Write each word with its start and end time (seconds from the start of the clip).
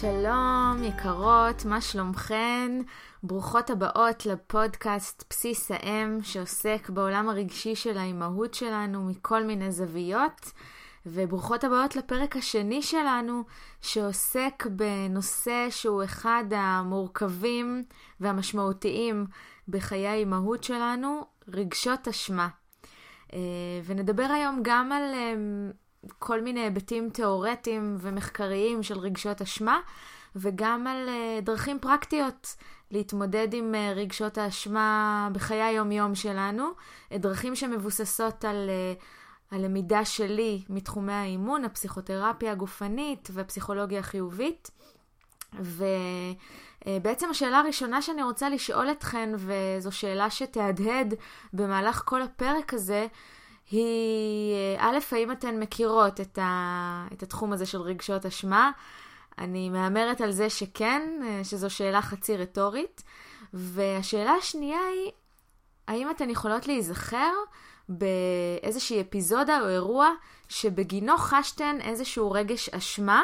שלום, 0.00 0.82
יקרות, 0.82 1.64
מה 1.64 1.80
שלומכן? 1.80 2.72
ברוכות 3.22 3.70
הבאות 3.70 4.26
לפודקאסט 4.26 5.24
בסיס 5.30 5.70
האם, 5.70 6.22
שעוסק 6.22 6.90
בעולם 6.90 7.28
הרגשי 7.28 7.74
של 7.74 7.98
האימהות 7.98 8.54
שלנו 8.54 9.04
מכל 9.04 9.44
מיני 9.44 9.72
זוויות. 9.72 10.52
וברוכות 11.06 11.64
הבאות 11.64 11.96
לפרק 11.96 12.36
השני 12.36 12.82
שלנו, 12.82 13.42
שעוסק 13.80 14.66
בנושא 14.70 15.66
שהוא 15.70 16.04
אחד 16.04 16.44
המורכבים 16.50 17.84
והמשמעותיים 18.20 19.26
בחיי 19.68 20.06
האימהות 20.06 20.64
שלנו, 20.64 21.24
רגשות 21.48 22.08
אשמה. 22.08 22.48
אה, 23.32 23.38
ונדבר 23.84 24.26
היום 24.34 24.60
גם 24.62 24.92
על 24.92 25.02
אה, 25.14 25.34
כל 26.18 26.40
מיני 26.40 26.60
היבטים 26.60 27.10
תיאורטיים 27.10 27.96
ומחקריים 28.00 28.82
של 28.82 28.98
רגשות 28.98 29.42
אשמה, 29.42 29.80
וגם 30.36 30.86
על 30.86 31.08
אה, 31.08 31.38
דרכים 31.42 31.78
פרקטיות 31.78 32.56
להתמודד 32.90 33.54
עם 33.54 33.74
רגשות 33.96 34.38
האשמה 34.38 35.28
בחיי 35.32 35.62
היום-יום 35.62 36.14
שלנו, 36.14 36.68
דרכים 37.12 37.56
שמבוססות 37.56 38.44
על 38.44 38.70
הלמידה 39.50 40.04
שלי 40.04 40.62
מתחומי 40.68 41.12
האימון, 41.12 41.64
הפסיכותרפיה 41.64 42.52
הגופנית 42.52 43.28
והפסיכולוגיה 43.32 44.00
החיובית. 44.00 44.70
ובעצם 45.60 47.30
השאלה 47.30 47.58
הראשונה 47.58 48.02
שאני 48.02 48.22
רוצה 48.22 48.48
לשאול 48.48 48.90
אתכן, 48.90 49.32
וזו 49.36 49.92
שאלה 49.92 50.30
שתהדהד 50.30 51.14
במהלך 51.52 52.02
כל 52.04 52.22
הפרק 52.22 52.74
הזה, 52.74 53.06
היא, 53.70 54.76
א', 54.78 54.98
האם 55.12 55.32
אתן 55.32 55.60
מכירות 55.60 56.20
את, 56.20 56.38
ה, 56.38 57.06
את 57.12 57.22
התחום 57.22 57.52
הזה 57.52 57.66
של 57.66 57.80
רגשות 57.80 58.26
אשמה? 58.26 58.70
אני 59.38 59.70
מהמרת 59.70 60.20
על 60.20 60.32
זה 60.32 60.50
שכן, 60.50 61.20
שזו 61.42 61.70
שאלה 61.70 62.02
חצי 62.02 62.36
רטורית. 62.36 63.02
והשאלה 63.54 64.32
השנייה 64.32 64.80
היא, 64.92 65.10
האם 65.88 66.10
אתן 66.10 66.30
יכולות 66.30 66.66
להיזכר 66.66 67.32
באיזושהי 67.88 69.00
אפיזודה 69.00 69.60
או 69.60 69.68
אירוע 69.68 70.10
שבגינו 70.48 71.18
חשתן 71.18 71.78
איזשהו 71.80 72.30
רגש 72.30 72.68
אשמה. 72.68 73.22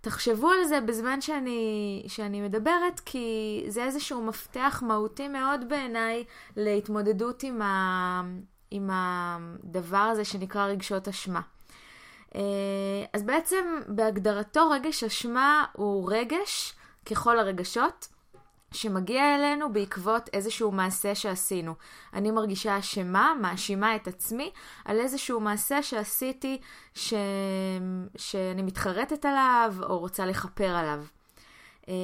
תחשבו 0.00 0.50
על 0.50 0.64
זה 0.64 0.80
בזמן 0.80 1.20
שאני, 1.20 2.02
שאני 2.08 2.40
מדברת, 2.40 3.00
כי 3.04 3.64
זה 3.68 3.84
איזשהו 3.84 4.22
מפתח 4.22 4.82
מהותי 4.86 5.28
מאוד 5.28 5.68
בעיניי 5.68 6.24
להתמודדות 6.56 7.42
עם, 7.42 7.60
עם 8.72 8.90
הדבר 8.92 9.96
הזה 9.96 10.24
שנקרא 10.24 10.66
רגשות 10.66 11.08
אשמה. 11.08 11.40
אה, 12.34 12.40
אז 13.12 13.22
בעצם 13.22 13.80
בהגדרתו 13.88 14.70
רגש 14.70 15.04
אשמה 15.04 15.64
הוא 15.72 16.12
רגש 16.12 16.74
ככל 17.06 17.38
הרגשות, 17.38 18.08
שמגיע 18.72 19.34
אלינו 19.34 19.72
בעקבות 19.72 20.30
איזשהו 20.32 20.72
מעשה 20.72 21.14
שעשינו. 21.14 21.74
אני 22.14 22.30
מרגישה 22.30 22.78
אשמה, 22.78 23.34
מאשימה 23.40 23.96
את 23.96 24.08
עצמי 24.08 24.50
על 24.84 25.00
איזשהו 25.00 25.40
מעשה 25.40 25.82
שעשיתי 25.82 26.60
ש... 26.94 27.14
שאני 28.16 28.62
מתחרטת 28.62 29.24
עליו 29.24 29.74
או 29.82 29.98
רוצה 29.98 30.26
לכפר 30.26 30.68
עליו. 30.68 31.04
אמ, 31.88 31.94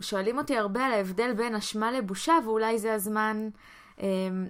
שואלים 0.00 0.38
אותי 0.38 0.56
הרבה 0.56 0.86
על 0.86 0.92
ההבדל 0.92 1.32
בין 1.32 1.54
אשמה 1.54 1.92
לבושה, 1.92 2.34
ואולי 2.44 2.78
זה 2.78 2.94
הזמן 2.94 3.48
אמ, 4.00 4.46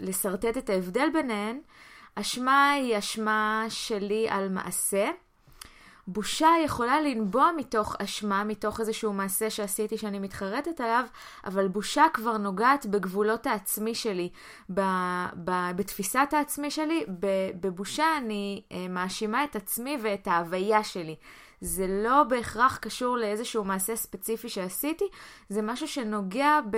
לשרטט 0.00 0.56
את 0.56 0.70
ההבדל 0.70 1.08
ביניהן. 1.12 1.60
אשמה 2.14 2.70
היא 2.70 2.98
אשמה 2.98 3.66
שלי 3.68 4.26
על 4.30 4.48
מעשה. 4.48 5.10
בושה 6.10 6.48
יכולה 6.64 7.00
לנבוע 7.00 7.50
מתוך 7.56 7.96
אשמה, 7.98 8.44
מתוך 8.44 8.80
איזשהו 8.80 9.12
מעשה 9.12 9.50
שעשיתי 9.50 9.98
שאני 9.98 10.18
מתחרטת 10.18 10.80
עליו, 10.80 11.04
אבל 11.44 11.68
בושה 11.68 12.04
כבר 12.12 12.36
נוגעת 12.36 12.86
בגבולות 12.86 13.46
העצמי 13.46 13.94
שלי, 13.94 14.30
ב, 14.74 14.80
ב, 15.44 15.50
בתפיסת 15.76 16.28
העצמי 16.32 16.70
שלי. 16.70 17.04
בבושה 17.60 18.04
אני 18.18 18.62
אה, 18.72 18.88
מאשימה 18.88 19.44
את 19.44 19.56
עצמי 19.56 19.98
ואת 20.02 20.26
ההוויה 20.26 20.84
שלי. 20.84 21.16
זה 21.60 21.86
לא 21.88 22.22
בהכרח 22.22 22.76
קשור 22.76 23.16
לאיזשהו 23.16 23.64
מעשה 23.64 23.96
ספציפי 23.96 24.48
שעשיתי, 24.48 25.04
זה 25.48 25.62
משהו 25.62 25.88
שנוגע 25.88 26.60
ב, 26.70 26.76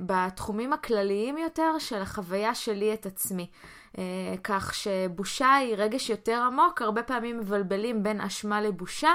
בתחומים 0.00 0.72
הכלליים 0.72 1.38
יותר 1.38 1.78
של 1.78 2.02
החוויה 2.02 2.54
שלי 2.54 2.94
את 2.94 3.06
עצמי. 3.06 3.50
אה, 3.98 4.34
כך 4.44 4.74
שבושה 4.74 5.54
היא 5.54 5.74
רגש 5.78 6.10
יותר 6.10 6.42
עמוק, 6.46 6.82
הרבה 6.82 7.02
פעמים 7.02 7.38
מבלבלים 7.38 8.02
בין 8.02 8.20
אשמה 8.20 8.60
לבושה. 8.60 9.10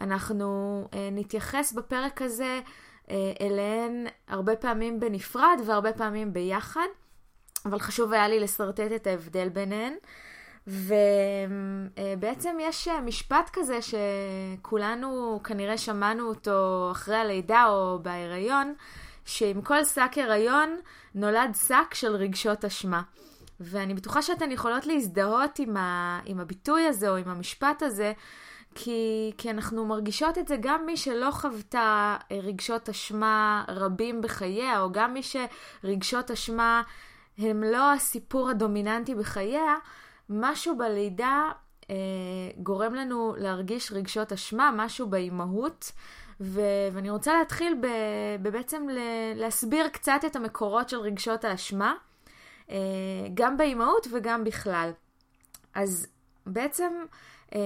אנחנו 0.00 0.88
אה, 0.94 1.08
נתייחס 1.12 1.72
בפרק 1.72 2.22
הזה 2.22 2.60
אה, 3.10 3.32
אליהן 3.40 4.06
הרבה 4.28 4.56
פעמים 4.56 5.00
בנפרד 5.00 5.60
והרבה 5.66 5.92
פעמים 5.92 6.32
ביחד, 6.32 6.86
אבל 7.66 7.78
חשוב 7.78 8.12
היה 8.12 8.28
לי 8.28 8.40
לשרטט 8.40 8.92
את 8.96 9.06
ההבדל 9.06 9.48
ביניהן. 9.48 9.94
ובעצם 12.16 12.56
יש 12.60 12.88
משפט 12.88 13.50
כזה 13.52 13.78
שכולנו 13.82 15.40
כנראה 15.44 15.78
שמענו 15.78 16.28
אותו 16.28 16.88
אחרי 16.92 17.16
הלידה 17.16 17.66
או 17.68 17.98
בהיריון, 18.02 18.74
שעם 19.28 19.62
כל 19.62 19.84
שק 19.84 20.12
הריון 20.16 20.76
נולד 21.14 21.54
שק 21.66 21.94
של 21.94 22.16
רגשות 22.16 22.64
אשמה. 22.64 23.02
ואני 23.60 23.94
בטוחה 23.94 24.22
שאתן 24.22 24.52
יכולות 24.52 24.86
להזדהות 24.86 25.58
עם, 25.58 25.76
ה, 25.76 26.20
עם 26.24 26.40
הביטוי 26.40 26.86
הזה 26.86 27.08
או 27.08 27.16
עם 27.16 27.28
המשפט 27.28 27.82
הזה, 27.82 28.12
כי, 28.74 29.32
כי 29.38 29.50
אנחנו 29.50 29.86
מרגישות 29.86 30.38
את 30.38 30.48
זה 30.48 30.56
גם 30.60 30.86
מי 30.86 30.96
שלא 30.96 31.30
חוותה 31.30 32.16
אה, 32.32 32.38
רגשות 32.42 32.88
אשמה 32.88 33.64
רבים 33.68 34.20
בחייה, 34.20 34.80
או 34.80 34.92
גם 34.92 35.14
מי 35.14 35.20
שרגשות 35.22 36.30
אשמה 36.30 36.82
הם 37.38 37.62
לא 37.62 37.92
הסיפור 37.92 38.50
הדומיננטי 38.50 39.14
בחייה, 39.14 39.74
משהו 40.28 40.78
בלידה 40.78 41.50
אה, 41.90 41.96
גורם 42.56 42.94
לנו 42.94 43.34
להרגיש 43.38 43.92
רגשות 43.92 44.32
אשמה, 44.32 44.70
משהו 44.74 45.06
באימהות. 45.06 45.92
ו- 46.40 46.88
ואני 46.92 47.10
רוצה 47.10 47.38
להתחיל 47.38 47.74
ב- 47.80 48.42
בעצם 48.42 48.88
ל- 48.88 48.98
להסביר 49.34 49.88
קצת 49.88 50.20
את 50.26 50.36
המקורות 50.36 50.88
של 50.88 51.00
רגשות 51.00 51.44
האשמה. 51.44 51.94
אה, 52.70 52.76
גם 53.34 53.56
באימהות 53.56 54.06
וגם 54.12 54.44
בכלל. 54.44 54.90
אז 55.74 56.06
בעצם 56.46 56.92
אה, 57.54 57.60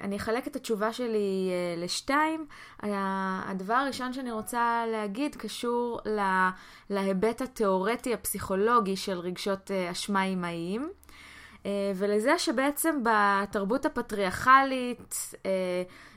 אני 0.00 0.16
אחלק 0.16 0.46
את 0.46 0.56
התשובה 0.56 0.92
שלי 0.92 1.50
אה, 1.50 1.82
לשתיים. 1.84 2.46
הדבר 2.82 3.74
הראשון 3.74 4.12
שאני 4.12 4.32
רוצה 4.32 4.84
להגיד 4.92 5.36
קשור 5.36 6.00
להיבט 6.90 7.40
התיאורטי 7.40 8.14
הפסיכולוגי 8.14 8.96
של 8.96 9.18
רגשות 9.18 9.70
אשמה 9.70 10.24
אימהיים. 10.24 10.90
ולזה 11.94 12.38
שבעצם 12.38 13.02
בתרבות 13.02 13.86
הפטריארכלית 13.86 15.14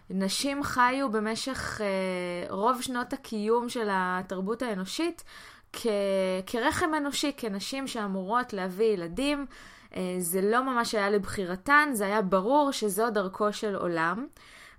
נשים 0.09 0.63
חיו 0.63 1.11
במשך 1.11 1.81
רוב 2.49 2.81
שנות 2.81 3.13
הקיום 3.13 3.69
של 3.69 3.87
התרבות 3.91 4.61
האנושית 4.61 5.23
כ- 5.73 5.87
כרחם 6.45 6.91
אנושי, 6.97 7.31
כנשים 7.37 7.87
שאמורות 7.87 8.53
להביא 8.53 8.85
ילדים. 8.85 9.45
אה, 9.95 10.15
זה 10.19 10.41
לא 10.41 10.63
ממש 10.63 10.95
היה 10.95 11.09
לבחירתן, 11.09 11.89
זה 11.93 12.05
היה 12.05 12.21
ברור 12.21 12.71
שזו 12.71 13.09
דרכו 13.09 13.53
של 13.53 13.75
עולם. 13.75 14.27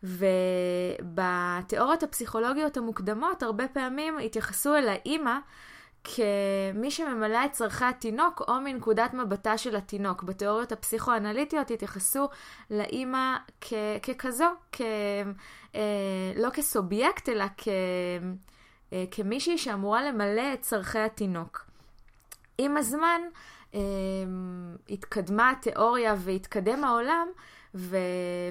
ובתיאוריות 0.02 2.02
הפסיכולוגיות 2.02 2.76
המוקדמות, 2.76 3.42
הרבה 3.42 3.68
פעמים 3.68 4.18
התייחסו 4.18 4.74
אל 4.74 4.88
האימא 4.88 5.38
כמי 6.14 6.90
שממלא 6.90 7.44
את 7.44 7.52
צורכי 7.52 7.84
התינוק, 7.84 8.42
או 8.48 8.60
מנקודת 8.60 9.14
מבטה 9.14 9.58
של 9.58 9.76
התינוק. 9.76 10.22
בתיאוריות 10.22 10.72
הפסיכואנליטיות 10.72 11.70
התייחסו 11.70 12.28
לאימא 12.70 13.36
כ- 13.60 13.72
ככזו, 14.02 14.50
כ- 14.72 14.80
אה, 15.74 16.32
לא 16.36 16.50
כסובייקט, 16.50 17.28
אלא 17.28 17.44
כ... 17.56 17.68
אה, 18.92 19.04
כמישהי 19.10 19.58
שאמורה 19.58 20.02
למלא 20.10 20.54
את 20.54 20.60
צורכי 20.62 20.98
התינוק. 20.98 21.66
עם 22.58 22.76
הזמן 22.76 23.20
אה, 23.74 23.80
התקדמה 24.90 25.50
התיאוריה 25.50 26.14
והתקדם 26.18 26.84
העולם, 26.84 27.28
ו... 27.74 27.96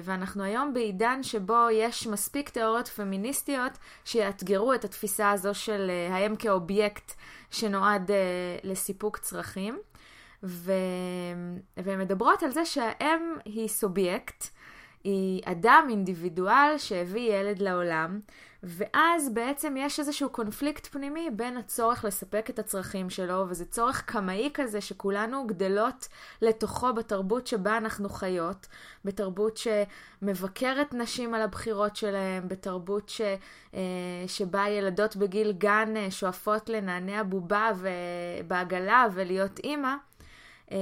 ואנחנו 0.02 0.42
היום 0.42 0.74
בעידן 0.74 1.22
שבו 1.22 1.66
יש 1.72 2.06
מספיק 2.06 2.48
תיאוריות 2.48 2.88
פמיניסטיות 2.88 3.72
שיאתגרו 4.04 4.74
את 4.74 4.84
התפיסה 4.84 5.30
הזו 5.30 5.54
של 5.54 5.90
האם 6.10 6.36
כאובייקט 6.36 7.12
שנועד 7.50 8.10
אה, 8.10 8.16
לסיפוק 8.64 9.16
צרכים. 9.18 9.78
ו... 10.42 10.72
והן 11.76 12.00
מדברות 12.00 12.42
על 12.42 12.50
זה 12.50 12.64
שהאם 12.64 13.20
היא 13.44 13.68
סובייקט, 13.68 14.44
היא 15.04 15.42
אדם, 15.44 15.86
אינדיבידואל, 15.90 16.74
שהביא 16.78 17.32
ילד 17.32 17.58
לעולם, 17.62 18.20
ואז 18.68 19.34
בעצם 19.34 19.74
יש 19.78 20.00
איזשהו 20.00 20.30
קונפליקט 20.30 20.86
פנימי 20.86 21.30
בין 21.30 21.56
הצורך 21.56 22.04
לספק 22.04 22.50
את 22.50 22.58
הצרכים 22.58 23.10
שלו, 23.10 23.44
וזה 23.48 23.64
צורך 23.64 24.02
קמאי 24.02 24.50
כזה 24.54 24.80
שכולנו 24.80 25.46
גדלות 25.46 26.08
לתוכו 26.42 26.92
בתרבות 26.92 27.46
שבה 27.46 27.76
אנחנו 27.76 28.08
חיות, 28.08 28.66
בתרבות 29.04 29.56
שמבקרת 29.56 30.94
נשים 30.94 31.34
על 31.34 31.42
הבחירות 31.42 31.96
שלהם, 31.96 32.48
בתרבות 32.48 33.08
ש, 33.08 33.20
אה, 33.74 33.80
שבה 34.26 34.68
ילדות 34.68 35.16
בגיל 35.16 35.52
גן 35.52 35.96
אה, 35.96 36.10
שואפות 36.10 36.68
לנענע 36.68 37.22
בובה 37.22 37.70
בעגלה 38.46 39.06
ולהיות 39.12 39.58
אימא. 39.58 39.94
אה, 40.72 40.76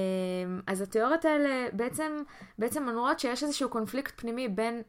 אז 0.66 0.80
התיאוריות 0.80 1.24
האלה 1.24 1.66
בעצם, 1.72 2.22
בעצם 2.58 2.88
אומרות 2.88 3.20
שיש 3.20 3.42
איזשהו 3.42 3.68
קונפליקט 3.68 4.20
פנימי 4.20 4.48
בין, 4.48 4.82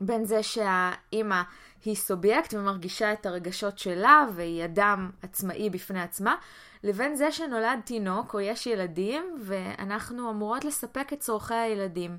בין 0.00 0.24
זה 0.24 0.42
שהאימא 0.42 1.42
היא 1.84 1.96
סובייקט 1.96 2.54
ומרגישה 2.54 3.12
את 3.12 3.26
הרגשות 3.26 3.78
שלה 3.78 4.26
והיא 4.34 4.64
אדם 4.64 5.10
עצמאי 5.22 5.70
בפני 5.70 6.02
עצמה, 6.02 6.36
לבין 6.84 7.14
זה 7.16 7.32
שנולד 7.32 7.80
תינוק 7.84 8.34
או 8.34 8.40
יש 8.40 8.66
ילדים 8.66 9.36
ואנחנו 9.40 10.30
אמורות 10.30 10.64
לספק 10.64 11.12
את 11.12 11.20
צורכי 11.20 11.54
הילדים. 11.54 12.18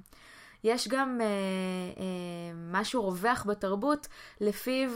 יש 0.64 0.88
גם 0.88 1.22
אה, 1.22 1.26
אה, 1.26 2.54
משהו 2.72 3.04
רווח 3.04 3.46
בתרבות 3.48 4.08
לפיו 4.42 4.92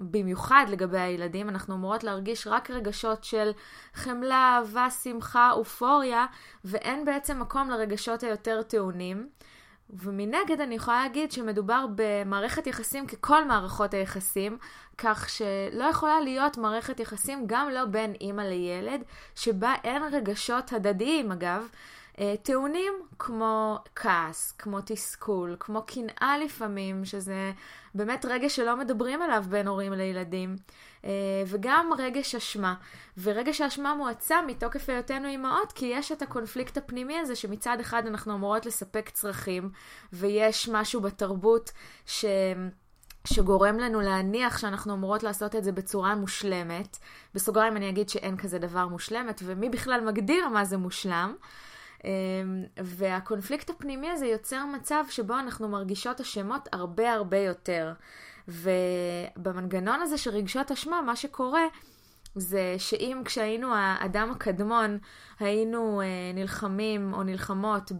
במיוחד 0.00 0.66
לגבי 0.68 0.98
הילדים, 0.98 1.48
אנחנו 1.48 1.74
אמורות 1.74 2.04
להרגיש 2.04 2.46
רק 2.46 2.70
רגשות 2.70 3.24
של 3.24 3.50
חמלה, 3.94 4.58
אהבה, 4.58 4.90
שמחה, 4.90 5.50
אופוריה, 5.52 6.26
ואין 6.64 7.04
בעצם 7.04 7.40
מקום 7.40 7.70
לרגשות 7.70 8.22
היותר 8.22 8.62
טעונים. 8.62 9.28
ומנגד 9.90 10.60
אני 10.60 10.74
יכולה 10.74 11.02
להגיד 11.02 11.32
שמדובר 11.32 11.86
במערכת 11.94 12.66
יחסים 12.66 13.06
ככל 13.06 13.44
מערכות 13.44 13.94
היחסים, 13.94 14.58
כך 14.98 15.28
שלא 15.28 15.84
יכולה 15.84 16.20
להיות 16.20 16.58
מערכת 16.58 17.00
יחסים 17.00 17.44
גם 17.46 17.68
לא 17.70 17.84
בין 17.84 18.14
אימא 18.20 18.42
לילד, 18.42 19.02
שבה 19.34 19.74
אין 19.84 20.02
רגשות 20.12 20.72
הדדיים 20.72 21.32
אגב, 21.32 21.68
אה, 22.18 22.34
טעונים 22.42 22.92
כמו 23.18 23.78
כעס, 23.96 24.52
כמו 24.52 24.78
תסכול, 24.86 25.56
כמו 25.60 25.82
קנאה 25.86 26.38
לפעמים, 26.44 27.04
שזה 27.04 27.52
באמת 27.94 28.24
רגש 28.28 28.56
שלא 28.56 28.76
מדברים 28.76 29.22
עליו 29.22 29.44
בין 29.48 29.68
הורים 29.68 29.92
לילדים, 29.92 30.56
וגם 31.46 31.90
רגש 31.98 32.34
אשמה. 32.34 32.74
ורגש 33.18 33.60
האשמה 33.60 33.94
מועצם 33.94 34.44
מתוקף 34.46 34.88
היותנו 34.88 35.28
אימהות, 35.28 35.72
כי 35.72 35.86
יש 35.86 36.12
את 36.12 36.22
הקונפליקט 36.22 36.76
הפנימי 36.76 37.18
הזה 37.18 37.36
שמצד 37.36 37.76
אחד 37.80 38.06
אנחנו 38.06 38.34
אמורות 38.34 38.66
לספק 38.66 39.08
צרכים, 39.08 39.70
ויש 40.12 40.68
משהו 40.68 41.00
בתרבות 41.00 41.72
ש... 42.06 42.24
שגורם 43.26 43.78
לנו 43.78 44.00
להניח 44.00 44.58
שאנחנו 44.58 44.94
אמורות 44.94 45.22
לעשות 45.22 45.56
את 45.56 45.64
זה 45.64 45.72
בצורה 45.72 46.14
מושלמת. 46.14 46.98
בסוגריים 47.34 47.76
אני 47.76 47.88
אגיד 47.88 48.08
שאין 48.08 48.36
כזה 48.36 48.58
דבר 48.58 48.88
מושלמת, 48.88 49.42
ומי 49.44 49.68
בכלל 49.68 50.00
מגדיר 50.00 50.48
מה 50.48 50.64
זה 50.64 50.76
מושלם. 50.76 51.34
אמ, 52.04 52.10
והקונפליקט 52.80 53.70
הפנימי 53.70 54.10
הזה 54.10 54.26
יוצר 54.26 54.66
מצב 54.66 55.04
שבו 55.10 55.38
אנחנו 55.38 55.68
מרגישות 55.68 56.20
אשמות 56.20 56.68
הרבה 56.72 57.12
הרבה 57.12 57.38
יותר. 57.38 57.92
ובמנגנון 58.48 60.00
הזה 60.00 60.18
של 60.18 60.30
רגשות 60.30 60.70
אשמה, 60.70 61.02
מה 61.02 61.16
שקורה 61.16 61.66
זה 62.36 62.74
שאם 62.78 63.22
כשהיינו 63.24 63.74
האדם 63.74 64.30
הקדמון 64.30 64.98
היינו 65.40 66.00
אה, 66.00 66.06
נלחמים 66.34 67.14
או 67.14 67.22
נלחמות 67.22 67.92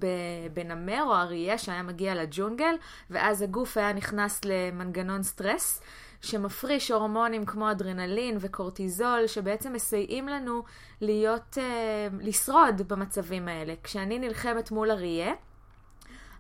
בנמר 0.53 1.03
או 1.07 1.15
אריה 1.15 1.59
שהיה 1.59 1.83
מגיע 1.83 2.15
לג'ונגל, 2.15 2.75
ואז 3.11 3.43
הגוף 3.43 3.77
היה 3.77 3.93
נכנס 3.93 4.41
למנגנון 4.45 5.23
סטרס, 5.23 5.83
שמפריש 6.21 6.91
הורמונים 6.91 7.47
כמו 7.47 7.71
אדרנלין 7.71 8.37
וקורטיזול, 8.41 9.27
שבעצם 9.27 9.73
מסייעים 9.73 10.29
לנו 10.29 10.63
להיות, 11.01 11.59
אה, 11.59 12.09
לשרוד 12.21 12.83
במצבים 12.89 13.49
האלה. 13.49 13.75
כשאני 13.83 14.19
נלחמת 14.19 14.71
מול 14.71 14.91
אריה, 14.91 15.33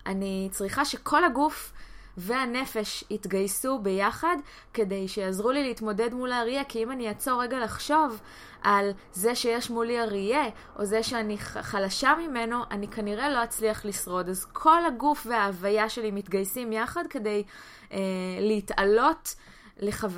אני 0.06 0.48
צריכה 0.52 0.84
שכל 0.84 1.24
הגוף 1.24 1.72
והנפש 2.16 3.04
יתגייסו 3.10 3.78
ביחד 3.78 4.36
כדי 4.74 5.08
שיעזרו 5.08 5.50
לי 5.50 5.62
להתמודד 5.62 6.14
מול 6.14 6.32
האריה, 6.32 6.64
כי 6.64 6.82
אם 6.82 6.92
אני 6.92 7.08
אעצור 7.08 7.42
רגע 7.42 7.60
לחשוב 7.60 8.20
על 8.62 8.90
זה 9.12 9.34
שיש 9.34 9.70
מולי 9.70 10.00
אריה, 10.00 10.44
או 10.78 10.84
זה 10.84 11.02
שאני 11.02 11.38
חלשה 11.38 12.14
ממנו, 12.14 12.62
אני 12.70 12.88
כנראה 12.88 13.30
לא 13.30 13.44
אצליח 13.44 13.84
לשרוד. 13.84 14.28
אז 14.28 14.44
כל 14.44 14.86
הגוף 14.86 15.26
וההוויה 15.30 15.88
שלי 15.88 16.10
מתגייסים 16.10 16.72
יחד 16.72 17.04
כדי 17.10 17.44
אה, 17.92 17.98
להתעלות 18.40 19.34
לחו... 19.78 20.08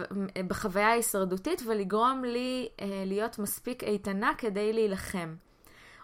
בחוויה 0.47 0.89
ההישרדותית 0.89 1.63
ולגרום 1.67 2.25
לי 2.25 2.69
אה, 2.81 2.87
להיות 3.07 3.39
מספיק 3.39 3.85
איתנה 3.85 4.33
כדי 4.39 4.73
להילחם. 4.73 5.35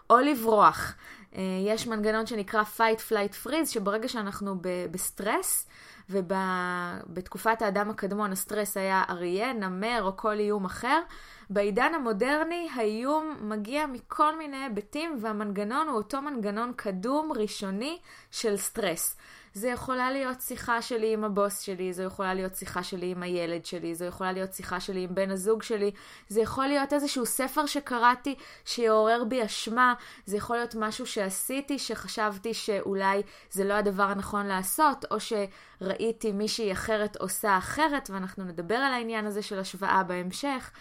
או 0.09 0.17
לברוח. 0.17 0.95
אה, 1.35 1.41
יש 1.65 1.87
מנגנון 1.87 2.25
שנקרא 2.25 2.63
fight 2.77 3.11
flight 3.11 3.47
freeze, 3.47 3.65
שברגע 3.65 4.07
שאנחנו 4.07 4.55
ב- 4.61 4.85
בסטרס, 4.91 5.67
ובתקופת 6.09 7.61
האדם 7.61 7.89
הקדמון 7.89 8.31
הסטרס 8.31 8.77
היה 8.77 9.03
אריה, 9.09 9.53
נמר 9.53 9.99
או 10.03 10.17
כל 10.17 10.39
איום 10.39 10.65
אחר, 10.65 11.01
בעידן 11.49 11.91
המודרני 11.95 12.69
האיום 12.75 13.37
מגיע 13.41 13.85
מכל 13.85 14.37
מיני 14.37 14.57
היבטים 14.57 15.17
והמנגנון 15.21 15.87
הוא 15.87 15.97
אותו 15.97 16.21
מנגנון 16.21 16.73
קדום 16.75 17.31
ראשוני 17.35 17.97
של 18.31 18.57
סטרס. 18.57 19.17
זה 19.53 19.69
יכולה 19.69 20.11
להיות 20.11 20.41
שיחה 20.41 20.81
שלי 20.81 21.13
עם 21.13 21.23
הבוס 21.23 21.59
שלי, 21.59 21.93
זו 21.93 22.03
יכולה 22.03 22.33
להיות 22.33 22.55
שיחה 22.55 22.83
שלי 22.83 23.11
עם 23.11 23.23
הילד 23.23 23.65
שלי, 23.65 23.95
זו 23.95 24.05
יכולה 24.05 24.31
להיות 24.31 24.53
שיחה 24.53 24.79
שלי 24.79 25.03
עם 25.03 25.15
בן 25.15 25.31
הזוג 25.31 25.63
שלי, 25.63 25.91
זה 26.27 26.41
יכול 26.41 26.67
להיות 26.67 26.93
איזשהו 26.93 27.25
ספר 27.25 27.65
שקראתי 27.65 28.35
שיעורר 28.65 29.23
בי 29.23 29.45
אשמה, 29.45 29.93
זה 30.25 30.37
יכול 30.37 30.55
להיות 30.55 30.75
משהו 30.75 31.05
שעשיתי 31.05 31.79
שחשבתי 31.79 32.53
שאולי 32.53 33.21
זה 33.51 33.63
לא 33.63 33.73
הדבר 33.73 34.03
הנכון 34.03 34.45
לעשות, 34.45 35.05
או 35.11 35.17
שראיתי 35.19 36.31
מישהי 36.31 36.71
אחרת 36.71 37.15
עושה 37.15 37.57
אחרת, 37.57 38.09
ואנחנו 38.09 38.43
נדבר 38.43 38.75
על 38.75 38.93
העניין 38.93 39.25
הזה 39.25 39.41
של 39.41 39.59
השוואה 39.59 40.03
בהמשך. 40.03 40.71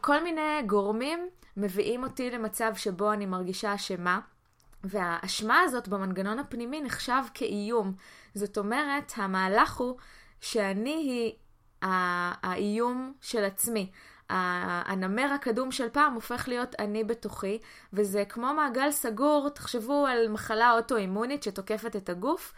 כל 0.00 0.22
מיני 0.22 0.62
גורמים 0.66 1.28
מביאים 1.56 2.04
אותי 2.04 2.30
למצב 2.30 2.72
שבו 2.74 3.12
אני 3.12 3.26
מרגישה 3.26 3.74
אשמה. 3.74 4.20
והאשמה 4.84 5.60
הזאת 5.60 5.88
במנגנון 5.88 6.38
הפנימי 6.38 6.80
נחשב 6.80 7.22
כאיום. 7.34 7.94
זאת 8.34 8.58
אומרת, 8.58 9.12
המהלך 9.16 9.76
הוא 9.76 9.96
שאני 10.40 10.94
היא 10.94 11.32
האיום 12.42 13.12
של 13.20 13.44
עצמי. 13.44 13.90
הנמר 14.28 15.32
הקדום 15.34 15.72
של 15.72 15.88
פעם 15.88 16.14
הופך 16.14 16.48
להיות 16.48 16.74
אני 16.78 17.04
בתוכי, 17.04 17.58
וזה 17.92 18.24
כמו 18.28 18.54
מעגל 18.54 18.90
סגור, 18.90 19.48
תחשבו 19.48 20.06
על 20.06 20.28
מחלה 20.28 20.72
אוטואימונית 20.72 21.42
שתוקפת 21.42 21.96
את 21.96 22.08
הגוף. 22.08 22.52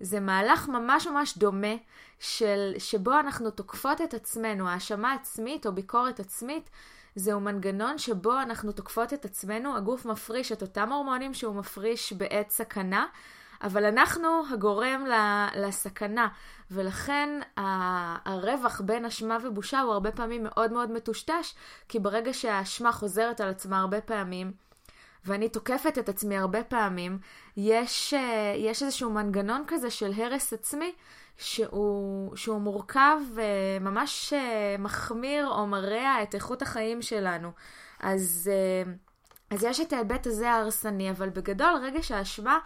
זה 0.00 0.20
מהלך 0.20 0.68
ממש 0.68 1.06
ממש 1.06 1.38
דומה, 1.38 1.74
של, 2.20 2.72
שבו 2.78 3.12
אנחנו 3.20 3.50
תוקפות 3.50 4.00
את 4.00 4.14
עצמנו, 4.14 4.68
האשמה 4.68 5.12
עצמית 5.12 5.66
או 5.66 5.72
ביקורת 5.72 6.20
עצמית, 6.20 6.70
זהו 7.16 7.40
מנגנון 7.40 7.98
שבו 7.98 8.40
אנחנו 8.40 8.72
תוקפות 8.72 9.12
את 9.12 9.24
עצמנו, 9.24 9.76
הגוף 9.76 10.06
מפריש 10.06 10.52
את 10.52 10.62
אותם 10.62 10.92
הורמונים 10.92 11.34
שהוא 11.34 11.54
מפריש 11.54 12.12
בעת 12.12 12.50
סכנה, 12.50 13.06
אבל 13.62 13.84
אנחנו 13.84 14.28
הגורם 14.52 15.04
לסכנה, 15.54 16.28
ולכן 16.70 17.40
הרווח 18.24 18.80
בין 18.80 19.04
אשמה 19.04 19.38
ובושה 19.42 19.80
הוא 19.80 19.92
הרבה 19.92 20.12
פעמים 20.12 20.44
מאוד 20.44 20.72
מאוד 20.72 20.90
מטושטש, 20.90 21.54
כי 21.88 21.98
ברגע 21.98 22.32
שהאשמה 22.32 22.92
חוזרת 22.92 23.40
על 23.40 23.48
עצמה 23.48 23.80
הרבה 23.80 24.00
פעמים, 24.00 24.52
ואני 25.24 25.48
תוקפת 25.48 25.98
את 25.98 26.08
עצמי 26.08 26.36
הרבה 26.36 26.64
פעמים, 26.64 27.18
יש, 27.56 28.14
אה, 28.14 28.54
יש 28.56 28.82
איזשהו 28.82 29.10
מנגנון 29.10 29.64
כזה 29.66 29.90
של 29.90 30.12
הרס 30.16 30.52
עצמי, 30.52 30.92
שהוא, 31.38 32.36
שהוא 32.36 32.60
מורכב 32.60 33.16
וממש 33.34 34.32
אה, 34.32 34.76
מחמיר 34.78 35.48
או 35.48 35.66
מרע 35.66 36.22
את 36.22 36.34
איכות 36.34 36.62
החיים 36.62 37.02
שלנו. 37.02 37.50
אז, 38.00 38.50
אה, 38.52 38.92
אז 39.50 39.64
יש 39.64 39.80
את 39.80 39.92
ההיבט 39.92 40.26
הזה 40.26 40.50
ההרסני, 40.50 41.10
אבל 41.10 41.28
בגדול 41.28 41.74
רגש 41.82 42.10
האשמה 42.12 42.58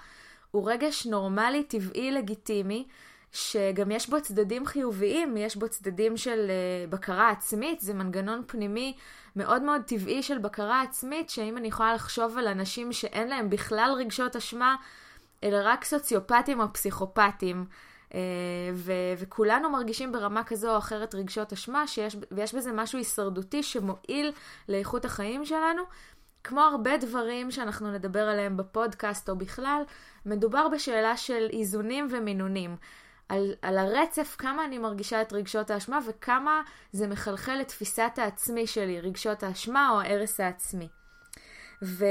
הוא 0.51 0.71
רגש 0.71 1.07
נורמלי, 1.07 1.65
טבעי, 1.65 2.11
לגיטימי, 2.11 2.87
שגם 3.33 3.91
יש 3.91 4.09
בו 4.09 4.21
צדדים 4.21 4.67
חיוביים, 4.67 5.37
יש 5.37 5.57
בו 5.57 5.69
צדדים 5.69 6.17
של 6.17 6.47
אה, 6.51 6.87
בקרה 6.91 7.31
עצמית, 7.31 7.81
זה 7.81 7.95
מנגנון 7.95 8.43
פנימי 8.47 8.97
מאוד 9.37 9.63
מאוד 9.63 9.83
טבעי 9.87 10.23
של 10.23 10.39
בקרה 10.39 10.83
עצמית, 10.83 11.31
שאם 11.31 11.57
אני 11.57 11.69
יכולה 11.69 11.95
לחשוב 11.95 12.39
על 12.39 12.49
אנשים 12.49 12.93
שאין 12.93 13.29
להם 13.29 13.51
בכלל 13.51 13.95
רגשות 13.99 14.37
אשמה, 14.37 14.77
אלא 15.45 15.57
רק 15.65 15.85
סוציופטים 15.85 16.61
או 16.61 16.73
פסיכופטים, 16.73 17.59
אה, 17.59 17.90
ו- 18.75 18.93
וכולנו 19.19 19.71
מרגישים 19.71 20.13
ברמה 20.13 20.45
כזו 20.45 20.73
או 20.73 20.79
אחרת 20.79 21.15
רגשות 21.15 21.53
אשמה, 21.53 21.87
שיש, 21.87 22.17
ויש 22.31 22.55
בזה 22.55 22.73
משהו 22.73 22.99
הישרדותי 22.99 23.63
שמועיל 23.63 24.33
לאיכות 24.69 25.05
החיים 25.05 25.45
שלנו, 25.45 25.83
כמו 26.45 26.61
הרבה 26.61 26.97
דברים 26.97 27.51
שאנחנו 27.51 27.93
נדבר 27.93 28.29
עליהם 28.29 28.57
בפודקאסט 28.57 29.31
או 29.31 29.37
בכלל, 29.37 29.83
מדובר 30.27 30.69
בשאלה 30.69 31.17
של 31.17 31.49
איזונים 31.53 32.09
ומינונים. 32.11 32.77
על, 33.29 33.55
על 33.63 33.79
הרצף, 33.79 34.37
כמה 34.39 34.65
אני 34.65 34.79
מרגישה 34.79 35.23
את 35.23 35.33
רגשות 35.33 35.71
האשמה 35.71 35.99
וכמה 36.07 36.63
זה 36.93 37.07
מחלחל 37.07 37.55
לתפיסת 37.55 38.13
העצמי 38.17 38.67
שלי, 38.67 39.01
רגשות 39.01 39.43
האשמה 39.43 39.91
או 39.91 40.01
ההרס 40.01 40.41
העצמי. 40.41 40.89
ו... 41.83 42.05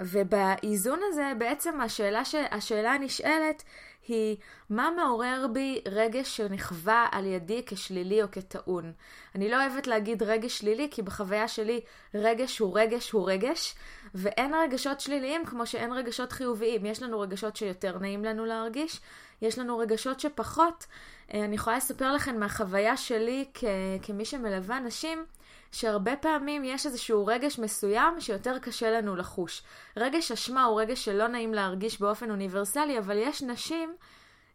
ובאיזון 0.00 1.00
הזה 1.08 1.32
בעצם 1.38 1.80
השאלה, 1.80 2.24
ש... 2.24 2.34
השאלה 2.50 2.92
הנשאלת 2.92 3.62
היא 4.08 4.36
מה 4.70 4.90
מעורר 4.96 5.46
בי 5.52 5.80
רגש 5.88 6.36
שנחווה 6.36 7.06
על 7.12 7.26
ידי 7.26 7.62
כשלילי 7.66 8.22
או 8.22 8.26
כטעון. 8.32 8.92
אני 9.34 9.48
לא 9.50 9.56
אוהבת 9.56 9.86
להגיד 9.86 10.22
רגש 10.22 10.58
שלילי 10.58 10.88
כי 10.90 11.02
בחוויה 11.02 11.48
שלי 11.48 11.80
רגש 12.14 12.58
הוא 12.58 12.78
רגש 12.78 13.10
הוא 13.10 13.30
רגש 13.30 13.74
ואין 14.14 14.54
רגשות 14.54 15.00
שליליים 15.00 15.44
כמו 15.44 15.66
שאין 15.66 15.92
רגשות 15.92 16.32
חיוביים. 16.32 16.86
יש 16.86 17.02
לנו 17.02 17.20
רגשות 17.20 17.56
שיותר 17.56 17.98
נעים 17.98 18.24
לנו 18.24 18.44
להרגיש, 18.44 19.00
יש 19.42 19.58
לנו 19.58 19.78
רגשות 19.78 20.20
שפחות. 20.20 20.86
אה, 21.34 21.44
אני 21.44 21.54
יכולה 21.54 21.76
לספר 21.76 22.12
לכם 22.12 22.40
מהחוויה 22.40 22.96
שלי 22.96 23.44
כ... 23.54 23.64
כמי 24.02 24.24
שמלווה 24.24 24.80
נשים 24.80 25.24
שהרבה 25.72 26.16
פעמים 26.16 26.64
יש 26.64 26.86
איזשהו 26.86 27.26
רגש 27.26 27.58
מסוים 27.58 28.20
שיותר 28.20 28.58
קשה 28.58 28.90
לנו 28.90 29.16
לחוש. 29.16 29.62
רגש 29.96 30.32
אשמה 30.32 30.64
הוא 30.64 30.80
רגש 30.80 31.04
שלא 31.04 31.28
נעים 31.28 31.54
להרגיש 31.54 32.00
באופן 32.00 32.30
אוניברסלי, 32.30 32.98
אבל 32.98 33.16
יש 33.18 33.42
נשים 33.42 33.96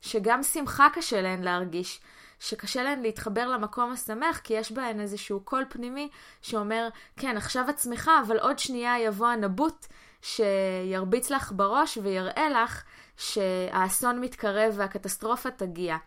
שגם 0.01 0.43
שמחה 0.43 0.87
קשה 0.93 1.21
להן 1.21 1.43
להרגיש. 1.43 1.99
שקשה 2.39 2.83
להן 2.83 3.01
להתחבר 3.01 3.47
למקום 3.47 3.91
השמח, 3.91 4.37
כי 4.37 4.53
יש 4.53 4.71
בהן 4.71 4.99
איזשהו 4.99 5.39
קול 5.39 5.65
פנימי 5.69 6.09
שאומר, 6.41 6.87
כן, 7.17 7.37
עכשיו 7.37 7.69
את 7.69 7.79
שמחה, 7.79 8.21
אבל 8.27 8.39
עוד 8.39 8.59
שנייה 8.59 8.99
יבוא 8.99 9.27
הנבוט 9.27 9.85
שירביץ 10.21 11.29
לך 11.29 11.51
בראש 11.55 11.97
ויראה 12.03 12.49
לך 12.49 12.83
שהאסון 13.17 14.21
מתקרב 14.21 14.73
והקטסטרופה 14.77 15.51
תגיע. 15.51 15.97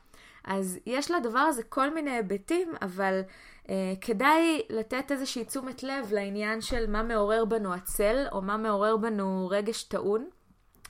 אז 0.45 0.79
יש 0.87 1.11
לדבר 1.11 1.39
הזה 1.39 1.63
כל 1.63 1.95
מיני 1.95 2.11
היבטים, 2.11 2.73
אבל 2.83 3.21
כדאי 4.01 4.63
לתת 4.71 5.13
איזושהי 5.13 5.45
תשומת 5.45 5.83
לב 5.83 6.13
לעניין 6.13 6.61
של 6.61 6.91
מה 6.91 7.03
מעורר 7.03 7.45
בנו 7.45 7.75
הצל, 7.75 8.27
או 8.33 8.43
מה 8.43 8.57
מעורר 8.57 8.97
בנו 8.97 9.49
רגש 9.51 9.83
טעון. 9.83 10.29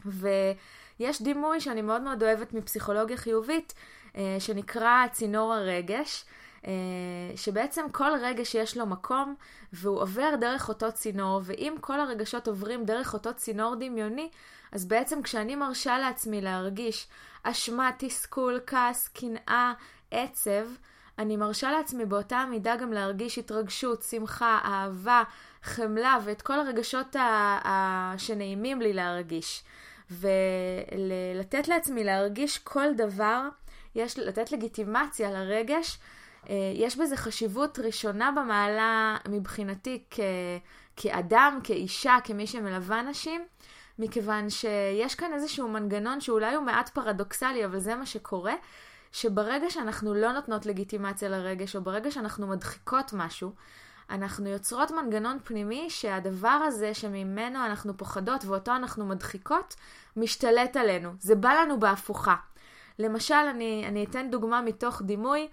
ויש 0.07 1.23
דימוי 1.23 1.61
שאני 1.61 1.83
מאוד 1.83 2.03
מאוד 2.03 2.23
אוהבת 2.23 2.55
מפסיכולוגיה 2.55 3.17
חיובית, 3.17 3.75
uh, 4.13 4.17
שנקרא 4.39 5.07
צינור 5.13 5.55
הרגש. 5.55 6.25
Uh, 6.63 6.67
שבעצם 7.37 7.87
כל 7.93 8.11
רגש 8.23 8.55
יש 8.55 8.77
לו 8.77 8.87
מקום 8.87 9.35
והוא 9.73 10.01
עובר 10.01 10.35
דרך 10.41 10.69
אותו 10.69 10.93
צינור, 10.93 11.41
ואם 11.45 11.75
כל 11.81 12.01
הרגשות 12.01 12.49
עוברים 12.49 12.85
דרך 12.85 13.15
אותו 13.15 13.35
צינור 13.35 13.75
דמיוני, 13.75 14.31
אז 14.73 14.85
בעצם 14.85 15.23
כשאני 15.23 15.57
מרשה 15.57 15.99
לעצמי 15.99 16.41
להרגיש 16.41 17.09
אשמה, 17.43 17.91
תסכול, 17.99 18.61
כעס, 18.67 19.09
קנאה, 19.09 19.73
עצב, 20.11 20.67
אני 21.21 21.37
מרשה 21.37 21.71
לעצמי 21.71 22.05
באותה 22.05 22.39
המידה 22.39 22.77
גם 22.77 22.93
להרגיש 22.93 23.39
התרגשות, 23.39 24.03
שמחה, 24.03 24.59
אהבה, 24.65 25.23
חמלה 25.63 26.19
ואת 26.25 26.43
כל 26.43 26.61
הרגשות 26.61 27.17
ה- 27.17 27.21
ה- 27.65 28.15
שנעימים 28.19 28.81
לי 28.81 28.93
להרגיש. 28.93 29.63
ולתת 30.11 31.69
לעצמי 31.69 32.05
להרגיש 32.05 32.59
כל 32.59 32.95
דבר, 32.97 33.49
יש 33.95 34.19
לתת 34.19 34.53
לגיטימציה 34.53 35.31
לרגש, 35.31 35.99
אה, 36.51 36.55
יש 36.75 36.97
בזה 36.97 37.17
חשיבות 37.17 37.79
ראשונה 37.79 38.31
במעלה 38.31 39.17
מבחינתי 39.29 40.03
כ- 40.11 40.21
כאדם, 40.97 41.59
כאישה, 41.65 42.17
כמי 42.25 42.47
שמלווה 42.47 43.03
נשים. 43.03 43.45
מכיוון 43.99 44.51
שיש 44.51 45.15
כאן 45.15 45.33
איזשהו 45.33 45.69
מנגנון 45.69 46.21
שאולי 46.21 46.55
הוא 46.55 46.65
מעט 46.65 46.89
פרדוקסלי, 46.89 47.65
אבל 47.65 47.79
זה 47.79 47.95
מה 47.95 48.07
שקורה, 48.07 48.55
שברגע 49.13 49.71
שאנחנו 49.71 50.15
לא 50.15 50.33
נותנות 50.33 50.67
לגיטימציה 50.67 51.29
לרגש, 51.29 51.77
או 51.77 51.83
ברגע 51.83 52.11
שאנחנו 52.11 52.47
מדחיקות 52.47 53.13
משהו, 53.13 53.53
אנחנו 54.11 54.49
יוצרות 54.49 54.91
מנגנון 54.91 55.39
פנימי 55.45 55.91
שהדבר 55.91 56.49
הזה 56.49 56.95
שממנו 56.95 57.67
אנחנו 57.67 57.97
פוחדות 57.97 58.45
ואותו 58.45 58.77
אנחנו 58.77 59.07
מדחיקות, 59.07 59.77
משתלט 60.17 60.77
עלינו. 60.77 61.11
זה 61.21 61.35
בא 61.35 61.53
לנו 61.53 61.81
בהפוכה. 61.81 62.37
למשל, 62.99 63.35
אני, 63.35 63.85
אני 63.89 64.05
אתן 64.05 64.31
דוגמה 64.31 64.63
מתוך 64.63 65.03
דימוי. 65.03 65.49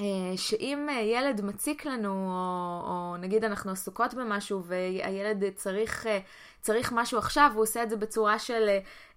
אה, 0.00 0.04
שאם 0.36 0.88
ילד 1.02 1.44
מציק 1.44 1.84
לנו, 1.84 2.30
או, 2.30 2.90
או 2.90 3.16
נגיד 3.16 3.44
אנחנו 3.44 3.72
עסוקות 3.72 4.14
במשהו 4.14 4.64
והילד 4.64 5.44
צריך, 5.54 6.06
אה, 6.06 6.18
צריך 6.60 6.92
משהו 6.92 7.18
עכשיו, 7.18 7.50
הוא 7.54 7.62
עושה 7.62 7.82
את 7.82 7.90
זה 7.90 7.96
בצורה 7.96 8.38
של 8.38 8.68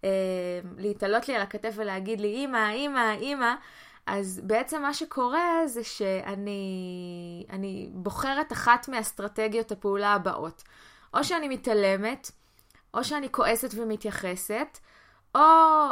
אה, 0.03 0.09
להתעלות 0.77 1.27
לי 1.27 1.35
על 1.35 1.41
הכתף 1.41 1.73
ולהגיד 1.75 2.21
לי, 2.21 2.45
אמא, 2.45 2.71
אמא, 2.73 3.15
אמא, 3.21 3.55
אז 4.05 4.41
בעצם 4.43 4.81
מה 4.81 4.93
שקורה 4.93 5.67
זה 5.67 5.83
שאני 5.83 6.49
בוחרת 7.93 8.51
אחת 8.51 8.87
מאסטרטגיות 8.87 9.71
הפעולה 9.71 10.13
הבאות. 10.13 10.63
או 11.13 11.23
שאני 11.23 11.49
מתעלמת, 11.49 12.31
או 12.93 13.03
שאני 13.03 13.31
כועסת 13.31 13.69
ומתייחסת, 13.75 14.77
או 15.35 15.41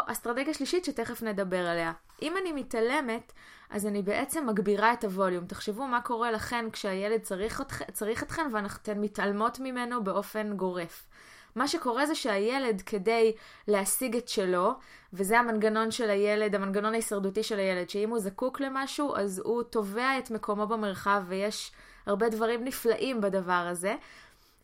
אסטרטגיה 0.07 0.53
שלישית 0.53 0.85
שתכף 0.85 1.21
נדבר 1.21 1.67
עליה. 1.67 1.91
אם 2.21 2.33
אני 2.41 2.51
מתעלמת, 2.51 3.33
אז 3.69 3.85
אני 3.85 4.01
בעצם 4.01 4.47
מגבירה 4.47 4.93
את 4.93 5.03
הווליום. 5.03 5.45
תחשבו 5.45 5.87
מה 5.87 6.01
קורה 6.01 6.31
לכן 6.31 6.65
כשהילד 6.71 7.21
צריך, 7.21 7.61
צריך 7.93 8.23
אתכן 8.23 8.47
ואתן 8.51 9.01
מתעלמות 9.01 9.59
ממנו 9.59 10.03
באופן 10.03 10.53
גורף. 10.57 11.07
מה 11.55 11.67
שקורה 11.67 12.05
זה 12.05 12.15
שהילד, 12.15 12.81
כדי 12.81 13.35
להשיג 13.67 14.15
את 14.15 14.27
שלו, 14.27 14.73
וזה 15.13 15.39
המנגנון 15.39 15.91
של 15.91 16.09
הילד, 16.09 16.55
המנגנון 16.55 16.93
ההישרדותי 16.93 17.43
של 17.43 17.59
הילד, 17.59 17.89
שאם 17.89 18.09
הוא 18.09 18.19
זקוק 18.19 18.59
למשהו, 18.59 19.15
אז 19.15 19.41
הוא 19.45 19.63
תובע 19.63 20.17
את 20.17 20.31
מקומו 20.31 20.67
במרחב, 20.67 21.23
ויש 21.27 21.71
הרבה 22.05 22.29
דברים 22.29 22.63
נפלאים 22.63 23.21
בדבר 23.21 23.67
הזה. 23.71 23.95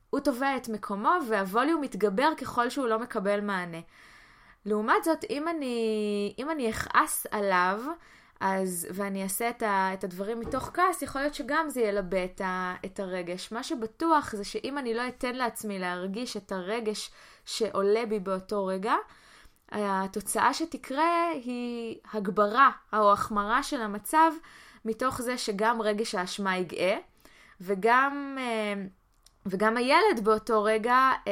הוא 0.10 0.20
תובע 0.20 0.58
את 0.58 0.70
מקומו, 0.70 1.12
והווליום 1.30 1.82
מתגבר 1.82 2.30
ככל 2.38 2.70
שהוא 2.70 2.88
לא 2.88 3.00
מקבל 3.00 3.42
מענה. 3.42 3.80
לעומת 4.66 5.04
זאת, 5.04 5.26
אם 5.30 5.48
אני, 5.48 6.34
אם 6.40 6.50
אני 6.50 6.70
אכעס 6.70 7.28
עליו, 7.32 7.82
אז, 8.40 8.88
ואני 8.94 9.24
אעשה 9.24 9.50
את, 9.50 9.64
ה, 9.64 9.94
את 9.94 10.04
הדברים 10.04 10.40
מתוך 10.40 10.70
כעס, 10.74 11.02
יכול 11.02 11.22
להיות 11.22 11.34
שגם 11.34 11.70
זה 11.70 11.82
ילבה 11.82 12.26
את, 12.26 12.42
ה, 12.42 12.76
את 12.86 13.00
הרגש. 13.00 13.52
מה 13.52 13.64
שבטוח 13.64 14.36
זה 14.36 14.44
שאם 14.44 14.78
אני 14.78 14.94
לא 14.94 15.08
אתן 15.08 15.36
לעצמי 15.36 15.80
להרגיש 15.80 16.38
את 16.38 16.52
הרגש 16.52 17.12
שעולה 17.46 18.06
בי 18.06 18.20
באותו 18.20 18.66
רגע, 18.66 18.96
התוצאה 19.72 20.54
שתקרה 20.54 21.30
היא 21.30 21.98
הגברה 22.14 22.72
או 22.94 23.12
החמרה 23.12 23.64
של 23.64 23.82
המצב, 23.82 24.32
מתוך 24.86 25.22
זה 25.22 25.38
שגם 25.38 25.82
רגש 25.82 26.16
האשמה 26.16 26.58
יגאה, 26.58 26.98
וגם, 27.62 28.38
אה, 28.40 28.84
וגם 29.46 29.78
הילד 29.78 30.24
באותו 30.24 30.64
רגע, 30.64 31.12
אה, 31.28 31.32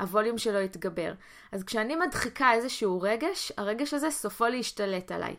הווליום 0.00 0.38
שלו 0.38 0.60
יתגבר. 0.60 1.12
אז 1.52 1.64
כשאני 1.64 1.96
מדחיקה 1.96 2.52
איזשהו 2.52 3.00
רגש, 3.00 3.52
הרגש 3.56 3.94
הזה 3.94 4.10
סופו 4.10 4.46
להשתלט 4.46 5.12
עליי. 5.12 5.36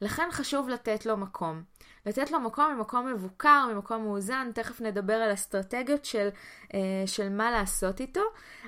לכן 0.00 0.28
חשוב 0.30 0.68
לתת 0.68 1.06
לו 1.06 1.16
מקום. 1.16 1.62
לתת 2.06 2.30
לו 2.30 2.40
מקום 2.40 2.74
ממקום 2.74 3.06
מבוקר, 3.06 3.66
ממקום 3.74 4.02
מאוזן, 4.02 4.50
תכף 4.54 4.80
נדבר 4.80 5.14
על 5.14 5.32
אסטרטגיות 5.32 6.04
של, 6.04 6.28
אה, 6.74 6.80
של 7.06 7.28
מה 7.28 7.50
לעשות 7.50 8.00
איתו, 8.00 8.22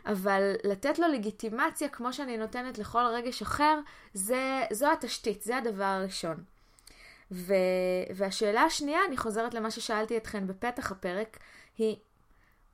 אבל 0.06 0.52
לתת 0.64 0.98
לו 0.98 1.08
לגיטימציה 1.08 1.88
כמו 1.88 2.12
שאני 2.12 2.36
נותנת 2.36 2.78
לכל 2.78 3.04
רגש 3.14 3.42
אחר, 3.42 3.78
זה, 4.14 4.62
זו 4.72 4.92
התשתית, 4.92 5.42
זה 5.42 5.56
הדבר 5.56 5.84
הראשון. 5.84 6.36
ו, 7.32 7.54
והשאלה 8.14 8.62
השנייה, 8.62 9.00
אני 9.08 9.16
חוזרת 9.16 9.54
למה 9.54 9.70
ששאלתי 9.70 10.16
אתכן 10.16 10.46
בפתח 10.46 10.92
הפרק, 10.92 11.38
היא 11.78 11.96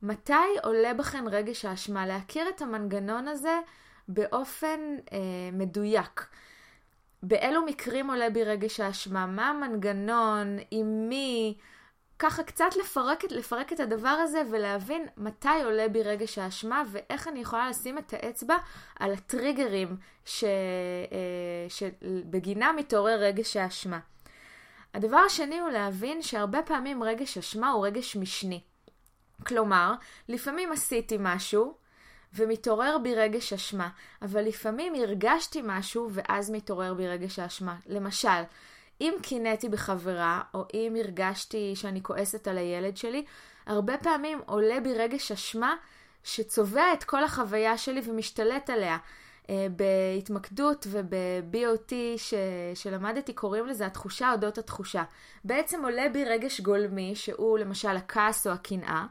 מתי 0.01 0.33
עולה 0.63 0.93
בכן 0.93 1.27
רגש 1.27 1.65
האשמה? 1.65 2.07
להכיר 2.07 2.49
את 2.49 2.61
המנגנון 2.61 3.27
הזה 3.27 3.59
באופן 4.07 4.79
אה, 5.11 5.17
מדויק. 5.53 6.25
באילו 7.23 7.65
מקרים 7.65 8.09
עולה 8.09 8.29
בי 8.29 8.43
רגש 8.43 8.79
האשמה? 8.79 9.25
מה 9.25 9.49
המנגנון? 9.49 10.57
עם 10.71 11.09
מי? 11.09 11.57
ככה 12.19 12.43
קצת 12.43 12.75
לפרק, 12.79 13.23
לפרק 13.29 13.73
את 13.73 13.79
הדבר 13.79 14.09
הזה 14.09 14.41
ולהבין 14.51 15.07
מתי 15.17 15.63
עולה 15.63 15.87
בי 15.87 16.03
רגש 16.03 16.37
האשמה 16.37 16.83
ואיך 16.91 17.27
אני 17.27 17.39
יכולה 17.39 17.69
לשים 17.69 17.97
את 17.97 18.13
האצבע 18.13 18.55
על 18.99 19.13
הטריגרים 19.13 19.97
ש... 20.25 20.43
אה, 20.43 20.49
שבגינם 21.69 22.75
מתעורר 22.77 23.19
רגש 23.19 23.57
האשמה. 23.57 23.99
הדבר 24.93 25.17
השני 25.17 25.59
הוא 25.59 25.69
להבין 25.69 26.21
שהרבה 26.21 26.61
פעמים 26.61 27.03
רגש 27.03 27.37
אשמה 27.37 27.69
הוא 27.69 27.85
רגש 27.85 28.15
משני. 28.15 28.61
כלומר, 29.45 29.93
לפעמים 30.29 30.71
עשיתי 30.71 31.17
משהו, 31.19 31.77
ומתעורר 32.35 32.97
בי 33.03 33.15
רגש 33.15 33.53
אשמה. 33.53 33.89
אבל 34.21 34.41
לפעמים 34.41 34.93
הרגשתי 34.95 35.61
משהו 35.63 36.09
ואז 36.11 36.51
מתעורר 36.51 36.93
בי 36.93 37.07
רגש 37.07 37.39
האשמה. 37.39 37.75
למשל, 37.87 38.41
אם 39.01 39.13
קינאתי 39.21 39.69
בחברה, 39.69 40.41
או 40.53 40.63
אם 40.73 40.95
הרגשתי 40.99 41.75
שאני 41.75 42.03
כועסת 42.03 42.47
על 42.47 42.57
הילד 42.57 42.97
שלי, 42.97 43.25
הרבה 43.65 43.97
פעמים 43.97 44.41
עולה 44.45 44.79
בי 44.79 44.93
רגש 44.93 45.31
אשמה 45.31 45.75
שצובע 46.23 46.93
את 46.93 47.03
כל 47.03 47.23
החוויה 47.23 47.77
שלי 47.77 48.01
ומשתלט 48.05 48.69
עליה. 48.69 48.97
אה, 49.49 49.67
בהתמקדות 49.75 50.87
וב-BOT 50.89 51.93
ש... 52.17 52.33
שלמדתי 52.75 53.33
קוראים 53.33 53.67
לזה 53.67 53.85
התחושה 53.85 54.31
אודות 54.31 54.57
התחושה. 54.57 55.03
בעצם 55.43 55.83
עולה 55.83 56.09
בי 56.13 56.25
רגש 56.25 56.61
גולמי 56.61 57.15
שהוא 57.15 57.57
למשל 57.57 57.97
הכעס 57.97 58.47
או 58.47 58.51
הקנאה, 58.51 59.05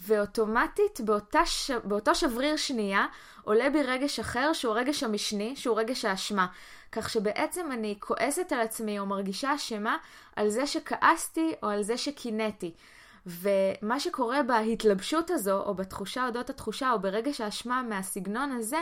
ואוטומטית 0.00 1.00
באותה 1.00 1.46
ש... 1.46 1.70
באותו 1.70 2.14
שבריר 2.14 2.56
שנייה 2.56 3.06
עולה 3.44 3.70
בי 3.70 3.82
רגש 3.82 4.20
אחר 4.20 4.52
שהוא 4.52 4.74
הרגש 4.74 5.02
המשני, 5.02 5.56
שהוא 5.56 5.78
רגש 5.78 6.04
האשמה. 6.04 6.46
כך 6.92 7.10
שבעצם 7.10 7.72
אני 7.72 7.96
כועסת 8.00 8.52
על 8.52 8.60
עצמי 8.60 8.98
או 8.98 9.06
מרגישה 9.06 9.54
אשמה 9.54 9.96
על 10.36 10.48
זה 10.48 10.66
שכעסתי 10.66 11.54
או 11.62 11.68
על 11.68 11.82
זה 11.82 11.96
שקינאתי. 11.96 12.74
ומה 13.26 14.00
שקורה 14.00 14.42
בהתלבשות 14.42 15.30
הזו, 15.30 15.62
או 15.62 15.74
בתחושה 15.74 16.26
אודות 16.26 16.50
התחושה, 16.50 16.92
או 16.92 17.00
ברגש 17.00 17.40
האשמה 17.40 17.82
מהסגנון 17.82 18.52
הזה, 18.52 18.80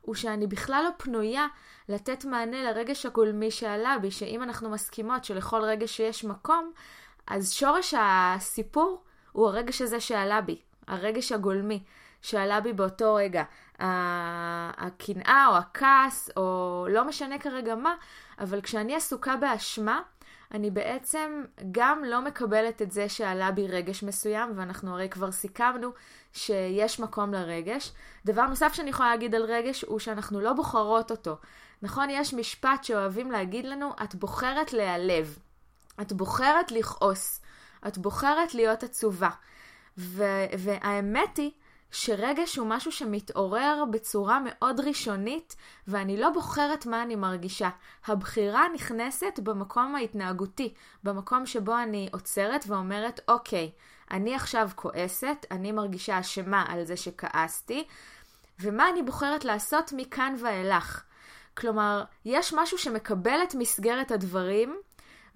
הוא 0.00 0.14
שאני 0.14 0.46
בכלל 0.46 0.82
לא 0.84 0.90
פנויה 0.96 1.46
לתת 1.88 2.24
מענה 2.24 2.62
לרגש 2.62 3.06
הגולמי 3.06 3.50
שעלה 3.50 3.96
בי, 4.02 4.10
שאם 4.10 4.42
אנחנו 4.42 4.70
מסכימות 4.70 5.24
שלכל 5.24 5.62
רגש 5.62 5.96
שיש 5.96 6.24
מקום, 6.24 6.72
אז 7.26 7.52
שורש 7.52 7.94
הסיפור 7.98 9.02
הוא 9.32 9.48
הרגש 9.48 9.82
הזה 9.82 10.00
שעלה 10.00 10.40
בי, 10.40 10.60
הרגש 10.88 11.32
הגולמי 11.32 11.82
שעלה 12.22 12.60
בי 12.60 12.72
באותו 12.72 13.14
רגע. 13.14 13.42
הקנאה 14.78 15.46
או 15.50 15.56
הכעס, 15.56 16.30
או 16.36 16.86
לא 16.90 17.04
משנה 17.04 17.38
כרגע 17.38 17.74
מה, 17.74 17.94
אבל 18.38 18.60
כשאני 18.60 18.96
עסוקה 18.96 19.36
באשמה, 19.36 20.00
אני 20.54 20.70
בעצם 20.70 21.44
גם 21.72 22.04
לא 22.04 22.20
מקבלת 22.20 22.82
את 22.82 22.92
זה 22.92 23.08
שעלה 23.08 23.50
בי 23.50 23.66
רגש 23.66 24.02
מסוים, 24.02 24.52
ואנחנו 24.56 24.92
הרי 24.92 25.08
כבר 25.08 25.32
סיכמנו 25.32 25.90
שיש 26.32 27.00
מקום 27.00 27.32
לרגש. 27.32 27.92
דבר 28.24 28.46
נוסף 28.46 28.72
שאני 28.72 28.90
יכולה 28.90 29.10
להגיד 29.10 29.34
על 29.34 29.42
רגש 29.42 29.82
הוא 29.82 29.98
שאנחנו 29.98 30.40
לא 30.40 30.52
בוחרות 30.52 31.10
אותו. 31.10 31.36
נכון, 31.82 32.10
יש 32.10 32.34
משפט 32.34 32.84
שאוהבים 32.84 33.30
להגיד 33.30 33.64
לנו, 33.64 33.90
את 34.04 34.14
בוחרת 34.14 34.72
להיעלב, 34.72 35.38
את 36.00 36.12
בוחרת 36.12 36.72
לכעוס, 36.72 37.41
את 37.88 37.98
בוחרת 37.98 38.54
להיות 38.54 38.82
עצובה. 38.82 39.30
ו- 39.98 40.46
והאמת 40.58 41.36
היא 41.36 41.50
שרגש 41.92 42.56
הוא 42.56 42.66
משהו 42.66 42.92
שמתעורר 42.92 43.84
בצורה 43.90 44.38
מאוד 44.44 44.80
ראשונית, 44.80 45.56
ואני 45.88 46.16
לא 46.16 46.30
בוחרת 46.30 46.86
מה 46.86 47.02
אני 47.02 47.16
מרגישה. 47.16 47.70
הבחירה 48.06 48.66
נכנסת 48.74 49.38
במקום 49.42 49.94
ההתנהגותי, 49.94 50.74
במקום 51.04 51.46
שבו 51.46 51.78
אני 51.78 52.08
עוצרת 52.12 52.64
ואומרת, 52.66 53.20
אוקיי, 53.28 53.70
אני 54.10 54.34
עכשיו 54.34 54.70
כועסת, 54.74 55.46
אני 55.50 55.72
מרגישה 55.72 56.20
אשמה 56.20 56.64
על 56.68 56.84
זה 56.84 56.96
שכעסתי, 56.96 57.86
ומה 58.60 58.88
אני 58.88 59.02
בוחרת 59.02 59.44
לעשות 59.44 59.92
מכאן 59.96 60.34
ואילך. 60.38 61.02
כלומר, 61.56 62.04
יש 62.24 62.54
משהו 62.56 62.78
שמקבל 62.78 63.38
את 63.42 63.54
מסגרת 63.54 64.10
הדברים, 64.10 64.76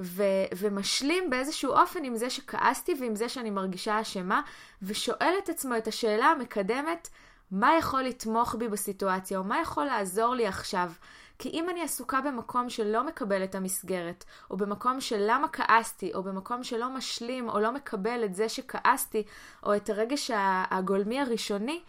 ו- 0.01 0.23
ומשלים 0.57 1.31
באיזשהו 1.31 1.73
אופן 1.73 2.05
עם 2.05 2.17
זה 2.17 2.31
שכעסתי 2.31 2.95
ועם 3.01 3.15
זה 3.17 3.29
שאני 3.29 3.51
מרגישה 3.51 4.01
אשמה, 4.01 4.43
ושואל 4.83 5.33
את 5.45 5.49
עצמו 5.49 5.77
את 5.77 5.89
השאלה 5.89 6.27
המקדמת, 6.27 7.09
מה 7.51 7.77
יכול 7.79 8.03
לתמוך 8.03 8.55
בי 8.55 8.69
בסיטואציה, 8.69 9.39
או 9.39 9.45
מה 9.45 9.61
יכול 9.61 9.85
לעזור 9.85 10.35
לי 10.35 10.47
עכשיו. 10.47 10.93
כי 11.39 11.49
אם 11.49 11.71
אני 11.71 11.83
עסוקה 11.83 12.21
במקום 12.21 12.71
שלא 12.71 13.07
מקבל 13.07 13.45
את 13.45 13.55
המסגרת, 13.55 14.25
או 14.51 14.57
במקום 14.57 15.01
של 15.01 15.25
למה 15.27 15.49
כעסתי, 15.49 16.15
או 16.15 16.23
במקום 16.23 16.65
שלא 16.65 16.91
משלים 16.91 17.49
או 17.49 17.61
לא 17.61 17.73
מקבל 17.73 18.25
את 18.25 18.35
זה 18.35 18.49
שכעסתי, 18.49 19.23
או 19.63 19.77
את 19.77 19.91
הרגש 19.91 20.31
הגולמי 20.71 21.21
הראשוני, 21.21 21.83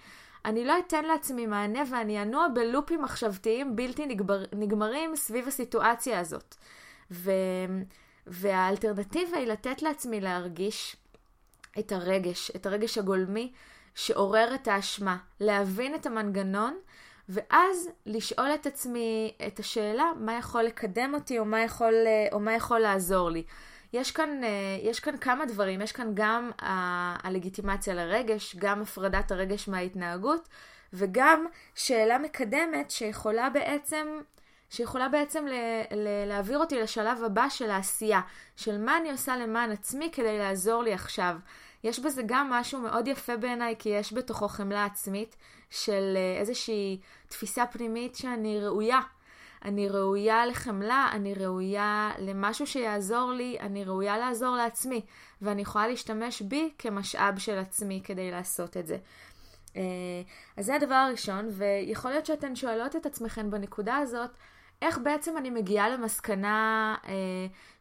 אני 0.45 0.65
לא 0.65 0.73
אתן 0.79 1.05
לעצמי 1.05 1.45
מענה 1.45 1.79
ואני 1.89 2.21
אנוע 2.21 2.47
בלופים 2.47 3.01
מחשבתיים 3.01 3.75
בלתי 3.75 4.05
נגמר, 4.05 4.43
נגמרים 4.53 5.15
סביב 5.15 5.47
הסיטואציה 5.47 6.19
הזאת. 6.19 6.55
ו... 7.11 7.31
והאלטרנטיבה 8.27 9.37
היא 9.37 9.47
לתת 9.47 9.81
לעצמי 9.81 10.21
להרגיש 10.21 10.95
את 11.79 11.91
הרגש, 11.91 12.51
את 12.55 12.65
הרגש 12.65 12.97
הגולמי 12.97 13.51
שעורר 13.95 14.55
את 14.55 14.67
האשמה, 14.67 15.17
להבין 15.39 15.95
את 15.95 16.05
המנגנון, 16.05 16.77
ואז 17.29 17.89
לשאול 18.05 18.49
את 18.55 18.65
עצמי 18.65 19.33
את 19.47 19.59
השאלה 19.59 20.11
מה 20.19 20.37
יכול 20.37 20.63
לקדם 20.63 21.13
אותי 21.13 21.39
או 21.39 21.45
מה 21.45 21.61
יכול, 21.61 21.93
או 22.31 22.39
מה 22.39 22.53
יכול 22.53 22.79
לעזור 22.79 23.29
לי. 23.29 23.43
יש 23.93 24.11
כאן, 24.11 24.41
יש 24.83 24.99
כאן 24.99 25.17
כמה 25.17 25.45
דברים, 25.45 25.81
יש 25.81 25.91
כאן 25.91 26.11
גם 26.13 26.51
הלגיטימציה 27.23 27.93
לרגש, 27.93 28.55
גם 28.55 28.81
הפרדת 28.81 29.31
הרגש 29.31 29.67
מההתנהגות, 29.67 30.49
וגם 30.93 31.45
שאלה 31.75 32.17
מקדמת 32.17 32.91
שיכולה 32.91 33.49
בעצם 33.49 34.07
שיכולה 34.69 35.09
בעצם 35.09 35.47
ל- 35.47 35.95
ל- 35.95 36.27
להעביר 36.27 36.59
אותי 36.59 36.81
לשלב 36.81 37.23
הבא 37.23 37.49
של 37.49 37.69
העשייה, 37.69 38.21
של 38.55 38.77
מה 38.77 38.97
אני 38.97 39.11
עושה 39.11 39.37
למען 39.37 39.71
עצמי 39.71 40.09
כדי 40.11 40.37
לעזור 40.37 40.83
לי 40.83 40.93
עכשיו. 40.93 41.35
יש 41.83 41.99
בזה 41.99 42.21
גם 42.25 42.49
משהו 42.49 42.79
מאוד 42.79 43.07
יפה 43.07 43.37
בעיניי, 43.37 43.75
כי 43.79 43.89
יש 43.89 44.13
בתוכו 44.13 44.47
חמלה 44.47 44.85
עצמית 44.85 45.35
של 45.69 46.13
אה, 46.15 46.39
איזושהי 46.39 46.99
תפיסה 47.27 47.65
פנימית 47.65 48.15
שאני 48.15 48.59
ראויה. 48.59 48.99
אני 49.65 49.89
ראויה 49.89 50.45
לחמלה, 50.45 51.09
אני 51.11 51.33
ראויה 51.33 52.11
למשהו 52.19 52.67
שיעזור 52.67 53.31
לי, 53.31 53.57
אני 53.59 53.83
ראויה 53.83 54.17
לעזור 54.17 54.55
לעצמי, 54.55 55.01
ואני 55.41 55.61
יכולה 55.61 55.87
להשתמש 55.87 56.41
בי 56.41 56.71
כמשאב 56.77 57.37
של 57.37 57.57
עצמי 57.57 58.01
כדי 58.03 58.31
לעשות 58.31 58.77
את 58.77 58.87
זה. 58.87 58.97
אה, 59.75 59.81
אז 60.57 60.65
זה 60.65 60.75
הדבר 60.75 60.95
הראשון, 60.95 61.47
ויכול 61.51 62.11
להיות 62.11 62.25
שאתן 62.25 62.55
שואלות 62.55 62.95
את 62.95 63.05
עצמכן 63.05 63.51
בנקודה 63.51 63.97
הזאת, 63.97 64.29
איך 64.81 64.97
בעצם 64.97 65.37
אני 65.37 65.49
מגיעה 65.49 65.89
למסקנה 65.89 66.95
אה, 67.07 67.13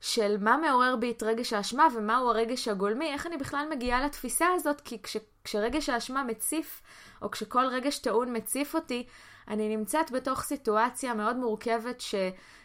של 0.00 0.36
מה 0.40 0.56
מעורר 0.56 0.96
בי 0.96 1.10
את 1.10 1.22
רגש 1.22 1.52
האשמה 1.52 1.88
ומהו 1.94 2.28
הרגש 2.28 2.68
הגולמי, 2.68 3.12
איך 3.12 3.26
אני 3.26 3.36
בכלל 3.36 3.66
מגיעה 3.70 4.04
לתפיסה 4.04 4.46
הזאת, 4.54 4.80
כי 4.80 5.02
כש, 5.02 5.16
כשרגש 5.44 5.88
האשמה 5.88 6.24
מציף, 6.24 6.82
או 7.22 7.30
כשכל 7.30 7.64
רגש 7.66 7.98
טעון 7.98 8.36
מציף 8.36 8.74
אותי, 8.74 9.06
אני 9.48 9.76
נמצאת 9.76 10.10
בתוך 10.10 10.42
סיטואציה 10.42 11.14
מאוד 11.14 11.36
מורכבת 11.36 12.00
ש, 12.00 12.14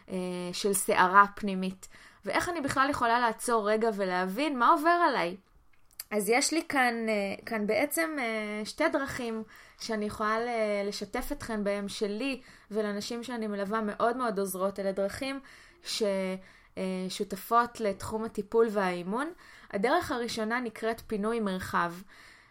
אה, 0.08 0.16
של 0.52 0.72
סערה 0.72 1.24
פנימית. 1.36 1.88
ואיך 2.24 2.48
אני 2.48 2.60
בכלל 2.60 2.90
יכולה 2.90 3.20
לעצור 3.20 3.70
רגע 3.70 3.90
ולהבין 3.94 4.58
מה 4.58 4.68
עובר 4.68 5.00
עליי. 5.08 5.36
אז 6.12 6.28
יש 6.28 6.52
לי 6.52 6.62
כאן, 6.68 6.94
אה, 7.08 7.44
כאן 7.46 7.66
בעצם 7.66 8.10
אה, 8.18 8.64
שתי 8.64 8.88
דרכים 8.88 9.42
שאני 9.80 10.04
יכולה 10.04 10.36
לשתף 10.84 11.32
אתכן 11.32 11.64
בהם 11.64 11.88
שלי 11.88 12.40
ולנשים 12.70 13.22
שאני 13.22 13.46
מלווה 13.46 13.80
מאוד 13.80 14.16
מאוד 14.16 14.38
עוזרות. 14.38 14.80
אלה 14.80 14.92
דרכים 14.92 15.40
ששותפות 17.08 17.80
לתחום 17.80 18.24
הטיפול 18.24 18.66
והאימון. 18.70 19.32
הדרך 19.70 20.10
הראשונה 20.10 20.60
נקראת 20.60 21.02
פינוי 21.06 21.40
מרחב. 21.40 21.92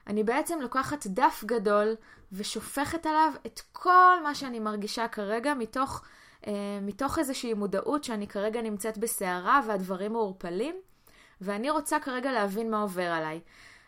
אני 0.08 0.24
בעצם 0.24 0.62
לוקחת 0.62 1.08
דף 1.08 1.44
גדול 1.46 1.96
ושופכת 2.32 3.06
עליו 3.06 3.34
את 3.46 3.62
כל 3.72 4.24
מה 4.24 4.36
שאני 4.36 4.60
מרגישה 4.60 5.08
כרגע 5.08 5.54
מתוך, 5.54 6.04
מתוך 6.82 7.20
איזושהי 7.20 7.54
מודעות 7.54 8.04
שאני 8.04 8.28
כרגע 8.28 8.62
נמצאת 8.62 8.98
בסערה 8.98 9.62
והדברים 9.68 10.12
מעורפלים. 10.12 10.76
ואני 11.42 11.70
רוצה 11.70 12.00
כרגע 12.00 12.32
להבין 12.32 12.72
מה 12.72 12.82
עובר 12.82 13.12
עליי. 13.12 13.40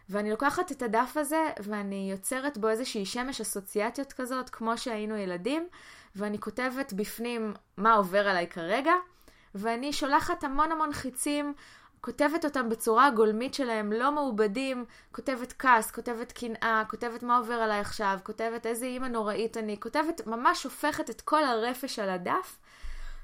ואני 0.09 0.31
לוקחת 0.31 0.71
את 0.71 0.81
הדף 0.81 1.17
הזה 1.17 1.49
ואני 1.59 2.07
יוצרת 2.11 2.57
בו 2.57 2.69
איזושהי 2.69 3.05
שמש 3.05 3.41
אסוציאציות 3.41 4.13
כזאת, 4.13 4.49
כמו 4.49 4.77
שהיינו 4.77 5.15
ילדים, 5.15 5.67
ואני 6.15 6.39
כותבת 6.39 6.93
בפנים 6.93 7.53
מה 7.77 7.93
עובר 7.93 8.27
עליי 8.27 8.47
כרגע, 8.47 8.93
ואני 9.55 9.93
שולחת 9.93 10.43
המון 10.43 10.71
המון 10.71 10.93
חיצים, 10.93 11.53
כותבת 12.01 12.45
אותם 12.45 12.69
בצורה 12.69 13.07
הגולמית 13.07 13.53
שלהם, 13.53 13.93
לא 13.93 14.11
מעובדים, 14.11 14.85
כותבת 15.11 15.53
כעס, 15.59 15.91
כותבת 15.91 16.31
קנאה, 16.31 16.83
כותבת 16.89 17.23
מה 17.23 17.37
עובר 17.37 17.53
עליי 17.53 17.79
עכשיו, 17.79 18.19
כותבת 18.23 18.65
איזה 18.65 18.85
אימא 18.85 19.07
נוראית 19.07 19.57
אני, 19.57 19.79
כותבת, 19.79 20.27
ממש 20.27 20.63
הופכת 20.63 21.09
את 21.09 21.21
כל 21.21 21.43
הרפש 21.43 21.99
על 21.99 22.09
הדף, 22.09 22.57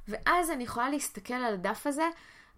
ואז 0.07 0.51
אני 0.51 0.63
יכולה 0.63 0.89
להסתכל 0.89 1.33
על 1.33 1.53
הדף 1.53 1.87
הזה 1.87 2.09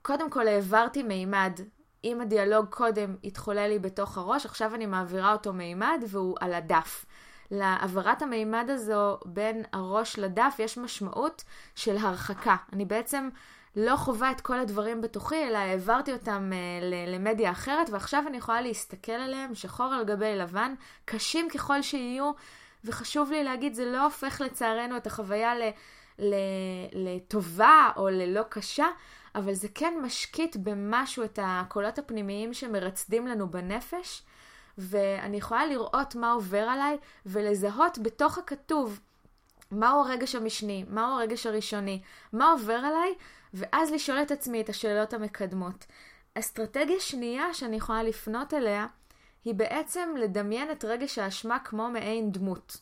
קודם 0.02 0.30
כל 0.30 0.48
העברתי 0.48 1.04
מימד. 1.04 1.60
אם 2.04 2.22
הדיאלוג 2.22 2.66
קודם 2.70 3.16
התחולל 3.24 3.68
לי 3.68 3.80
בתוך 3.80 4.18
הראש, 4.18 4.46
עכשיו 4.46 4.76
אני 4.76 4.86
מעבירה 4.86 5.34
אותו 5.34 5.54
מימד 5.54 6.04
והוא 6.08 6.36
על 6.40 6.54
הדף. 6.54 7.06
להעברת 7.52 8.22
המימד 8.22 8.70
הזו 8.70 9.18
בין 9.26 9.64
הראש 9.74 10.20
לדף 10.20 10.56
יש 10.60 10.78
משמעות 10.78 11.44
של 11.76 11.98
הרחקה. 11.98 12.56
אני 12.74 12.86
בעצם 12.86 13.30
לא 13.76 13.96
חווה 13.96 14.32
את 14.32 14.42
כל 14.42 14.60
הדברים 14.60 15.02
בתוכי, 15.02 15.48
אלא 15.48 15.58
העברתי 15.58 16.14
אותם 16.14 16.52
uh, 16.52 16.84
למדיה 17.08 17.52
אחרת, 17.52 17.90
ועכשיו 17.90 18.24
אני 18.28 18.38
יכולה 18.38 18.62
להסתכל 18.62 19.12
עליהם 19.12 19.56
שחור 19.56 19.86
על 19.86 20.04
גבי 20.04 20.36
לבן, 20.36 20.74
קשים 21.06 21.50
ככל 21.50 21.82
שיהיו, 21.82 22.32
וחשוב 22.84 23.32
לי 23.32 23.44
להגיד, 23.44 23.74
זה 23.74 23.86
לא 23.86 24.04
הופך 24.04 24.42
לצערנו 24.42 24.98
את 24.98 25.08
החוויה 25.08 25.54
ל... 25.56 25.62
לטובה 26.94 27.90
או 27.98 28.10
ללא 28.10 28.42
קשה, 28.50 28.88
אבל 29.36 29.54
זה 29.54 29.68
כן 29.76 29.94
משקיט 30.02 30.56
במשהו 30.56 31.24
את 31.24 31.40
הקולות 31.42 32.00
הפנימיים 32.00 32.54
שמרצדים 32.54 33.28
לנו 33.28 33.50
בנפש, 33.52 34.24
ואני 34.78 35.38
יכולה 35.38 35.66
לראות 35.66 36.16
מה 36.16 36.32
עובר 36.32 36.62
עליי 36.62 36.98
ולזהות 37.26 37.98
בתוך 37.98 38.38
הכתוב 38.38 39.00
מהו 39.72 40.02
הרגש 40.02 40.36
המשני, 40.36 40.86
מהו 40.90 41.20
הרגש 41.20 41.46
הראשוני, 41.46 42.02
מה 42.34 42.52
עובר 42.52 42.74
עליי, 42.74 43.14
ואז 43.54 43.92
לשאול 43.92 44.22
את 44.22 44.32
עצמי 44.32 44.62
את 44.62 44.70
השאלות 44.70 45.14
המקדמות. 45.14 45.86
אסטרטגיה 46.36 47.00
שנייה 47.00 47.54
שאני 47.54 47.76
יכולה 47.76 48.04
לפנות 48.04 48.54
אליה, 48.54 48.88
היא 49.46 49.54
בעצם 49.54 50.16
לדמיין 50.18 50.72
את 50.72 50.86
רגש 50.86 51.18
האשמה 51.18 51.60
כמו 51.60 51.90
מעין 51.90 52.32
דמות. 52.32 52.78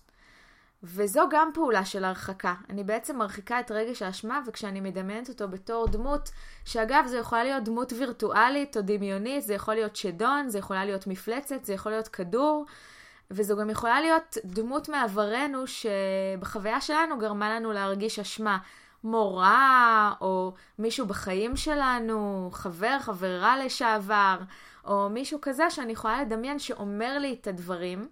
וזו 0.84 1.22
גם 1.32 1.52
פעולה 1.54 1.86
של 1.86 2.04
הרחקה. 2.04 2.54
אני 2.70 2.84
בעצם 2.84 3.18
מרחיקה 3.18 3.60
את 3.60 3.72
רגש 3.72 4.02
האשמה, 4.02 4.42
וכשאני 4.48 4.82
מדמיינת 4.82 5.30
אותו 5.30 5.48
בתור 5.48 5.88
דמות, 5.88 6.30
שאגב, 6.66 7.04
זו 7.08 7.18
יכולה 7.18 7.44
להיות 7.44 7.64
דמות 7.64 7.94
וירטואלית 7.94 8.78
או 8.78 8.82
דמיונית, 8.82 9.44
זה 9.44 9.54
יכול 9.54 9.74
להיות 9.74 9.96
שדון, 9.96 10.50
זה 10.50 10.58
יכולה 10.58 10.86
להיות 10.86 11.08
מפלצת, 11.08 11.66
זה 11.66 11.74
יכול 11.74 11.92
להיות 11.92 12.08
כדור, 12.08 12.66
וזו 13.32 13.58
גם 13.58 13.70
יכולה 13.70 14.02
להיות 14.02 14.38
דמות 14.46 14.90
מעברנו 14.90 15.64
שבחוויה 15.68 16.82
שלנו 16.82 17.18
גרמה 17.20 17.56
לנו 17.56 17.72
להרגיש 17.72 18.20
אשמה. 18.20 18.58
מורה, 19.04 20.14
או 20.22 20.54
מישהו 20.80 21.08
בחיים 21.08 21.56
שלנו, 21.56 22.50
חבר, 22.54 22.98
חברה 23.00 23.58
לשעבר, 23.58 24.38
או 24.86 25.10
מישהו 25.10 25.40
כזה 25.42 25.70
שאני 25.70 25.92
יכולה 25.92 26.22
לדמיין 26.22 26.60
שאומר 26.60 27.18
לי 27.18 27.38
את 27.42 27.48
הדברים. 27.48 28.08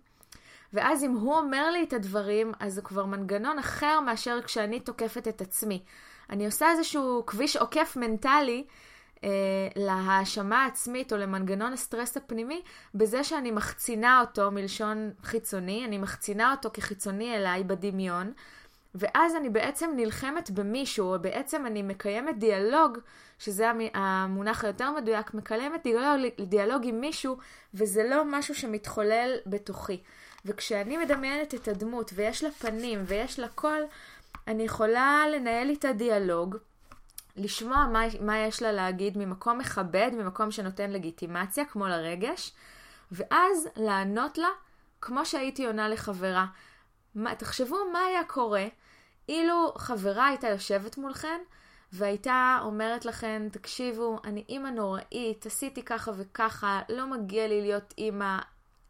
ואז 0.74 1.04
אם 1.04 1.12
הוא 1.12 1.36
אומר 1.36 1.72
לי 1.72 1.84
את 1.84 1.94
הדברים, 1.94 2.52
אז 2.60 2.74
זה 2.74 2.82
כבר 2.82 3.06
מנגנון 3.06 3.60
אחר 3.60 4.00
מאשר 4.00 4.42
כשאני 4.42 4.80
תוקפת 4.80 5.28
את 5.28 5.42
עצמי. 5.42 5.84
אני 6.30 6.46
עושה 6.46 6.72
איזשהו 6.72 7.24
כביש 7.26 7.58
עוקף 7.58 7.98
מנטלי 8.00 8.64
אה, 9.24 9.30
להאשמה 9.76 10.64
העצמית 10.64 11.14
או 11.14 11.18
למנגנון 11.18 11.74
הסטרס 11.74 12.18
הפנימי, 12.18 12.62
בזה 12.96 13.24
שאני 13.24 13.52
מחצינה 13.52 14.22
אותו 14.22 14.52
מלשון 14.52 15.12
חיצוני, 15.24 15.86
אני 15.86 15.98
מחצינה 15.98 16.52
אותו 16.52 16.70
כחיצוני 16.74 17.36
אליי 17.36 17.64
בדמיון, 17.64 18.32
ואז 18.96 19.36
אני 19.36 19.50
בעצם 19.50 19.90
נלחמת 19.96 20.52
במישהו, 20.52 21.14
או 21.14 21.20
בעצם 21.20 21.66
אני 21.66 21.82
מקיימת 21.82 22.40
דיאלוג, 22.40 22.98
שזה 23.40 23.72
המונח 23.94 24.64
היותר 24.64 24.92
מדויק, 24.92 25.34
מקיימת 25.34 25.84
דיאלוג, 25.84 26.32
דיאלוג 26.42 26.82
עם 26.86 27.02
מישהו, 27.02 27.38
וזה 27.74 28.04
לא 28.04 28.24
משהו 28.26 28.56
שמתחולל 28.56 29.36
בתוכי. 29.46 30.02
וכשאני 30.48 30.98
מדמיינת 30.98 31.54
את 31.56 31.68
הדמות, 31.68 32.12
ויש 32.16 32.44
לה 32.44 32.52
פנים, 32.52 33.04
ויש 33.08 33.40
לה 33.40 33.48
קול, 33.48 33.84
אני 34.48 34.64
יכולה 34.64 35.24
לנהל 35.32 35.70
איתה 35.70 35.94
דיאלוג, 35.94 36.58
לשמוע 37.36 37.86
מה, 37.86 38.04
מה 38.22 38.38
יש 38.38 38.62
לה 38.62 38.72
להגיד 38.72 39.18
ממקום 39.18 39.58
מכבד, 39.58 40.12
ממקום 40.14 40.52
שנותן 40.52 40.92
לגיטימציה, 40.92 41.66
כמו 41.66 41.88
לרגש, 41.88 42.52
ואז 43.12 43.70
לענות 43.76 44.38
לה 44.38 44.48
כמו 45.02 45.26
שהייתי 45.26 45.66
עונה 45.66 45.90
לחברה. 45.90 46.46
מה, 47.16 47.36
תחשבו 47.36 47.78
מה 47.94 48.00
היה 48.00 48.24
קורה 48.24 48.66
אילו 49.30 49.74
חברה 49.78 50.28
הייתה 50.28 50.48
יושבת 50.48 50.98
מולכן 50.98 51.40
והייתה 51.94 52.60
אומרת 52.62 53.06
לכן, 53.06 53.50
תקשיבו, 53.52 54.20
אני 54.24 54.44
אימא 54.50 54.68
נוראית, 54.68 55.46
עשיתי 55.46 55.84
ככה 55.84 56.12
וככה, 56.18 56.82
לא 56.90 57.08
מגיע 57.08 57.48
לי 57.48 57.62
להיות 57.62 57.94
אימא, 57.98 58.38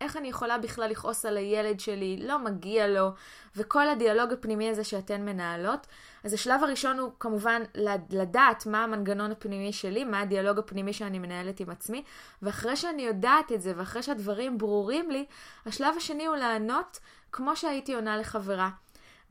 איך 0.02 0.18
אני 0.18 0.28
יכולה 0.28 0.58
בכלל 0.58 0.90
לכעוס 0.90 1.26
על 1.26 1.38
הילד 1.38 1.80
שלי, 1.80 2.18
לא 2.28 2.40
מגיע 2.40 2.88
לו, 2.88 3.10
וכל 3.56 3.90
הדיאלוג 3.90 4.34
הפנימי 4.34 4.70
הזה 4.70 4.84
שאתן 4.84 5.22
מנהלות. 5.26 5.88
אז 6.24 6.34
השלב 6.34 6.64
הראשון 6.64 7.00
הוא 7.00 7.12
כמובן 7.20 7.62
לדעת 8.10 8.66
מה 8.66 8.84
המנגנון 8.84 9.32
הפנימי 9.32 9.74
שלי, 9.74 10.04
מה 10.04 10.20
הדיאלוג 10.20 10.60
הפנימי 10.60 10.94
שאני 10.94 11.20
מנהלת 11.20 11.60
עם 11.60 11.70
עצמי, 11.70 12.04
ואחרי 12.42 12.76
שאני 12.76 13.02
יודעת 13.02 13.52
את 13.52 13.62
זה, 13.62 13.74
ואחרי 13.76 14.04
שהדברים 14.04 14.58
ברורים 14.58 15.12
לי, 15.12 15.26
השלב 15.66 15.94
השני 15.98 16.26
הוא 16.26 16.36
לענות 16.36 17.00
כמו 17.32 17.56
שהייתי 17.56 17.94
עונה 17.94 18.18
לחברה. 18.18 18.70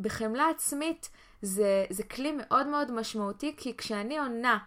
בחמלה 0.00 0.48
עצמית 0.50 1.10
זה, 1.42 1.84
זה 1.90 2.02
כלי 2.02 2.32
מאוד 2.32 2.66
מאוד 2.66 2.92
משמעותי, 2.92 3.54
כי 3.56 3.76
כשאני 3.76 4.18
עונה 4.18 4.58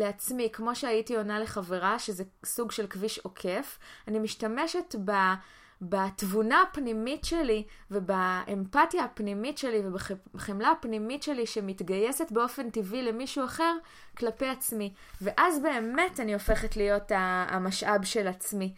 לעצמי, 0.00 0.48
כמו 0.52 0.74
שהייתי 0.74 1.16
עונה 1.16 1.40
לחברה, 1.40 1.98
שזה 1.98 2.24
סוג 2.44 2.72
של 2.72 2.86
כביש 2.86 3.18
עוקף, 3.18 3.78
אני 4.08 4.18
משתמשת 4.18 4.94
ב... 5.04 5.12
בתבונה 5.82 6.62
הפנימית 6.62 7.24
שלי 7.24 7.64
ובאמפתיה 7.90 9.04
הפנימית 9.04 9.58
שלי 9.58 9.82
ובחמלה 9.86 10.70
הפנימית 10.70 11.22
שלי 11.22 11.46
שמתגייסת 11.46 12.32
באופן 12.32 12.70
טבעי 12.70 13.02
למישהו 13.02 13.44
אחר 13.44 13.76
כלפי 14.18 14.46
עצמי. 14.46 14.92
ואז 15.20 15.62
באמת 15.62 16.20
אני 16.20 16.34
הופכת 16.34 16.76
להיות 16.76 17.12
המשאב 17.48 18.04
של 18.04 18.26
עצמי. 18.28 18.74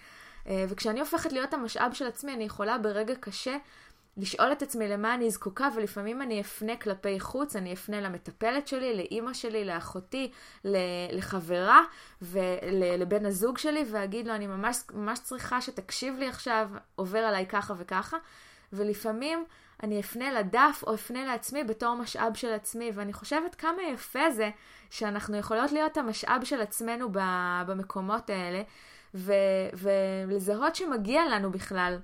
אה, 0.47 0.65
וכשאני 0.69 1.01
הופכת 1.01 1.33
להיות 1.33 1.55
המשאב 1.55 1.93
של 1.93 2.07
עצמי, 2.07 2.35
אני 2.35 2.45
יכולה 2.45 2.79
ברגע 2.79 3.15
קשה 3.15 3.57
לשאול 4.17 4.53
את 4.53 4.63
עצמי 4.63 4.89
למה 4.89 5.15
אני 5.15 5.31
זקוקה, 5.31 5.69
ולפעמים 5.77 6.23
אני 6.23 6.41
אפנה 6.41 6.77
כלפי 6.77 7.21
חוץ, 7.21 7.57
אני 7.57 7.73
אפנה 7.73 8.01
למטפלת 8.01 8.69
שלי, 8.69 8.97
לאימא 8.97 9.35
שלי, 9.35 9.65
לאחותי, 9.65 10.31
לחברה 11.13 11.83
ולבן 12.23 13.27
הזוג 13.27 13.59
שלי, 13.59 13.85
ואגיד 13.91 14.27
לו, 14.27 14.35
אני 14.35 14.47
ממש, 14.47 14.77
ממש 14.95 15.19
צריכה 15.19 15.61
שתקשיב 15.61 16.19
לי 16.19 16.29
עכשיו, 16.29 16.69
עובר 16.97 17.19
עליי 17.19 17.47
ככה 17.47 17.75
וככה, 17.77 18.17
ולפעמים 18.73 19.45
אני 19.83 20.01
אפנה 20.01 20.33
לדף 20.33 20.85
או 20.87 20.95
אפנה 20.95 21.25
לעצמי 21.25 21.65
בתור 21.65 21.95
משאב 21.95 22.35
של 22.35 22.53
עצמי, 22.53 22.91
ואני 22.95 23.13
חושבת 23.13 23.55
כמה 23.55 23.83
יפה 23.83 24.31
זה 24.31 24.51
שאנחנו 24.91 25.37
יכולות 25.37 25.73
להיות 25.73 25.97
המשאב 25.97 26.45
של 26.45 26.61
עצמנו 26.61 27.09
במקומות 27.67 28.31
האלה, 28.31 28.63
ו- 29.15 29.33
ולזהות 29.73 30.77
שמגיע 30.77 31.23
לנו 31.31 31.51
בכלל. 31.51 31.99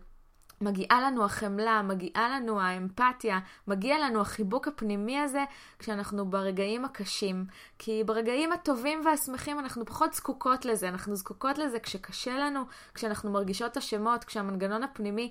מגיעה 0.61 1.01
לנו 1.01 1.25
החמלה, 1.25 1.83
מגיעה 1.83 2.29
לנו 2.29 2.61
האמפתיה, 2.61 3.39
מגיע 3.67 3.99
לנו 3.99 4.21
החיבוק 4.21 4.69
הפנימי 4.69 5.19
הזה 5.21 5.45
כשאנחנו 5.79 6.31
ברגעים 6.31 6.85
הקשים. 6.85 7.45
כי 7.79 8.03
ברגעים 8.07 8.53
הטובים 8.53 9.03
והשמחים 9.05 9.59
אנחנו 9.59 9.87
פחות 9.87 10.15
זקוקות 10.15 10.65
לזה, 10.65 10.89
אנחנו 10.89 11.17
זקוקות 11.17 11.59
לזה 11.59 11.79
כשקשה 11.79 12.39
לנו, 12.39 12.61
כשאנחנו 12.95 13.31
מרגישות 13.31 13.77
אשמות, 13.77 14.25
כשהמנגנון 14.25 14.83
הפנימי 14.83 15.31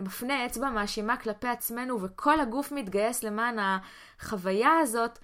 מפנה 0.00 0.46
אצבע 0.46 0.70
מאשימה 0.70 1.16
כלפי 1.16 1.48
עצמנו 1.48 2.02
וכל 2.02 2.40
הגוף 2.40 2.72
מתגייס 2.72 3.22
למען 3.22 3.56
החוויה 3.58 4.78
הזאת. 4.82 5.18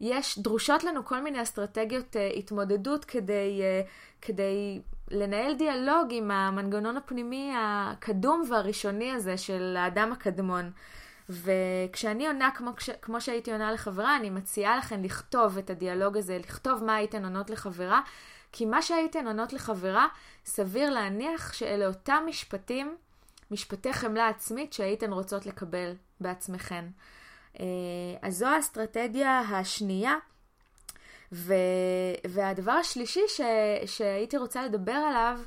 יש, 0.00 0.38
דרושות 0.38 0.84
לנו 0.84 1.04
כל 1.04 1.22
מיני 1.22 1.42
אסטרטגיות 1.42 2.16
uh, 2.16 2.38
התמודדות 2.38 3.04
כדי, 3.04 3.60
uh, 3.60 3.88
כדי 4.22 4.80
לנהל 5.10 5.54
דיאלוג 5.54 6.08
עם 6.10 6.30
המנגנון 6.30 6.96
הפנימי 6.96 7.52
הקדום 7.56 8.42
והראשוני 8.50 9.12
הזה 9.12 9.38
של 9.38 9.76
האדם 9.78 10.12
הקדמון. 10.12 10.70
וכשאני 11.28 12.26
עונה 12.26 12.50
כמו, 12.54 12.70
כמו 13.02 13.20
שהייתי 13.20 13.52
עונה 13.52 13.72
לחברה, 13.72 14.16
אני 14.16 14.30
מציעה 14.30 14.76
לכם 14.76 15.02
לכתוב 15.02 15.58
את 15.58 15.70
הדיאלוג 15.70 16.16
הזה, 16.16 16.38
לכתוב 16.38 16.84
מה 16.84 16.94
הייתן 16.94 17.24
עונות 17.24 17.50
לחברה, 17.50 18.00
כי 18.52 18.64
מה 18.64 18.82
שהייתן 18.82 19.26
עונות 19.26 19.52
לחברה, 19.52 20.06
סביר 20.44 20.90
להניח 20.90 21.52
שאלה 21.52 21.86
אותם 21.86 22.24
משפטים, 22.26 22.96
משפטי 23.50 23.92
חמלה 23.92 24.28
עצמית 24.28 24.72
שהייתן 24.72 25.12
רוצות 25.12 25.46
לקבל 25.46 25.92
בעצמכן. 26.20 26.84
אה, 27.60 27.64
אז 28.22 28.38
זו 28.38 28.46
האסטרטגיה 28.46 29.40
השנייה. 29.40 30.14
ו, 31.32 31.54
והדבר 32.26 32.72
השלישי 32.72 33.20
ש, 33.28 33.40
שהייתי 33.86 34.36
רוצה 34.36 34.66
לדבר 34.66 34.92
עליו 34.92 35.40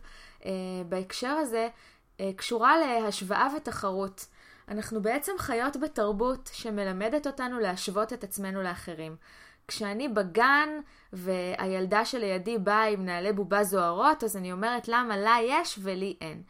אה, 0.46 0.52
בהקשר 0.90 1.28
הזה, 1.28 1.70
אה, 2.20 2.32
קשורה 2.36 2.78
להשוואה 2.78 3.48
ותחרות. 3.58 4.26
אנחנו 4.68 5.02
בעצם 5.02 5.32
חיות 5.38 5.78
בתרבות 5.78 6.50
שמלמדת 6.54 7.28
אותנו 7.28 7.60
להשוות 7.60 8.14
את 8.14 8.24
עצמנו 8.24 8.62
לאחרים. 8.62 9.16
כשאני 9.68 10.08
בגן 10.08 10.70
והילדה 11.14 12.06
שלידי 12.06 12.58
באה 12.58 12.88
עם 12.88 13.06
נעלי 13.06 13.34
בובה 13.34 13.64
זוהרות, 13.64 14.24
אז 14.24 14.38
אני 14.38 14.52
אומרת 14.52 14.88
למה 14.88 15.18
לה 15.18 15.36
יש 15.48 15.80
ולי 15.82 16.18
אין. 16.22 16.44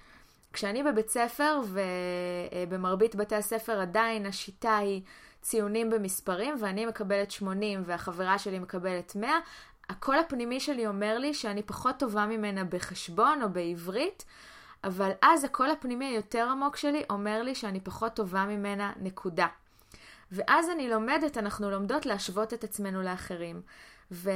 כשאני 0.53 0.83
בבית 0.83 1.09
ספר, 1.09 1.59
ובמרבית 1.63 3.15
בתי 3.15 3.35
הספר 3.35 3.81
עדיין 3.81 4.25
השיטה 4.25 4.77
היא 4.77 5.01
ציונים 5.41 5.89
במספרים, 5.89 6.55
ואני 6.59 6.85
מקבלת 6.85 7.31
80 7.31 7.83
והחברה 7.85 8.39
שלי 8.39 8.59
מקבלת 8.59 9.15
100, 9.15 9.29
הקול 9.89 10.15
הפנימי 10.15 10.59
שלי 10.59 10.87
אומר 10.87 11.17
לי 11.17 11.33
שאני 11.33 11.63
פחות 11.63 11.95
טובה 11.99 12.25
ממנה 12.25 12.63
בחשבון 12.63 13.41
או 13.43 13.49
בעברית, 13.49 14.25
אבל 14.83 15.11
אז 15.21 15.43
הקול 15.43 15.69
הפנימי 15.69 16.05
היותר 16.05 16.47
עמוק 16.51 16.75
שלי 16.75 17.03
אומר 17.09 17.43
לי 17.43 17.55
שאני 17.55 17.79
פחות 17.79 18.13
טובה 18.13 18.45
ממנה, 18.45 18.93
נקודה. 19.01 19.47
ואז 20.31 20.69
אני 20.69 20.89
לומדת, 20.89 21.37
אנחנו 21.37 21.69
לומדות 21.69 22.05
להשוות 22.05 22.53
את 22.53 22.63
עצמנו 22.63 23.01
לאחרים. 23.01 23.61
ו, 24.11 24.31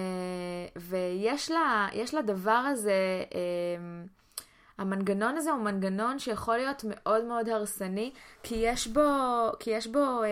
ויש 0.75 1.51
לדבר 2.13 2.51
הזה, 2.51 3.23
אה, 3.33 4.03
המנגנון 4.77 5.37
הזה 5.37 5.51
הוא 5.51 5.61
מנגנון 5.61 6.19
שיכול 6.19 6.57
להיות 6.57 6.85
מאוד 6.87 7.23
מאוד 7.23 7.49
הרסני, 7.49 8.11
כי 8.43 8.55
יש 8.55 8.87
בו, 8.87 9.01
כי 9.59 9.69
יש 9.69 9.87
בו 9.87 10.23
אה, 10.23 10.29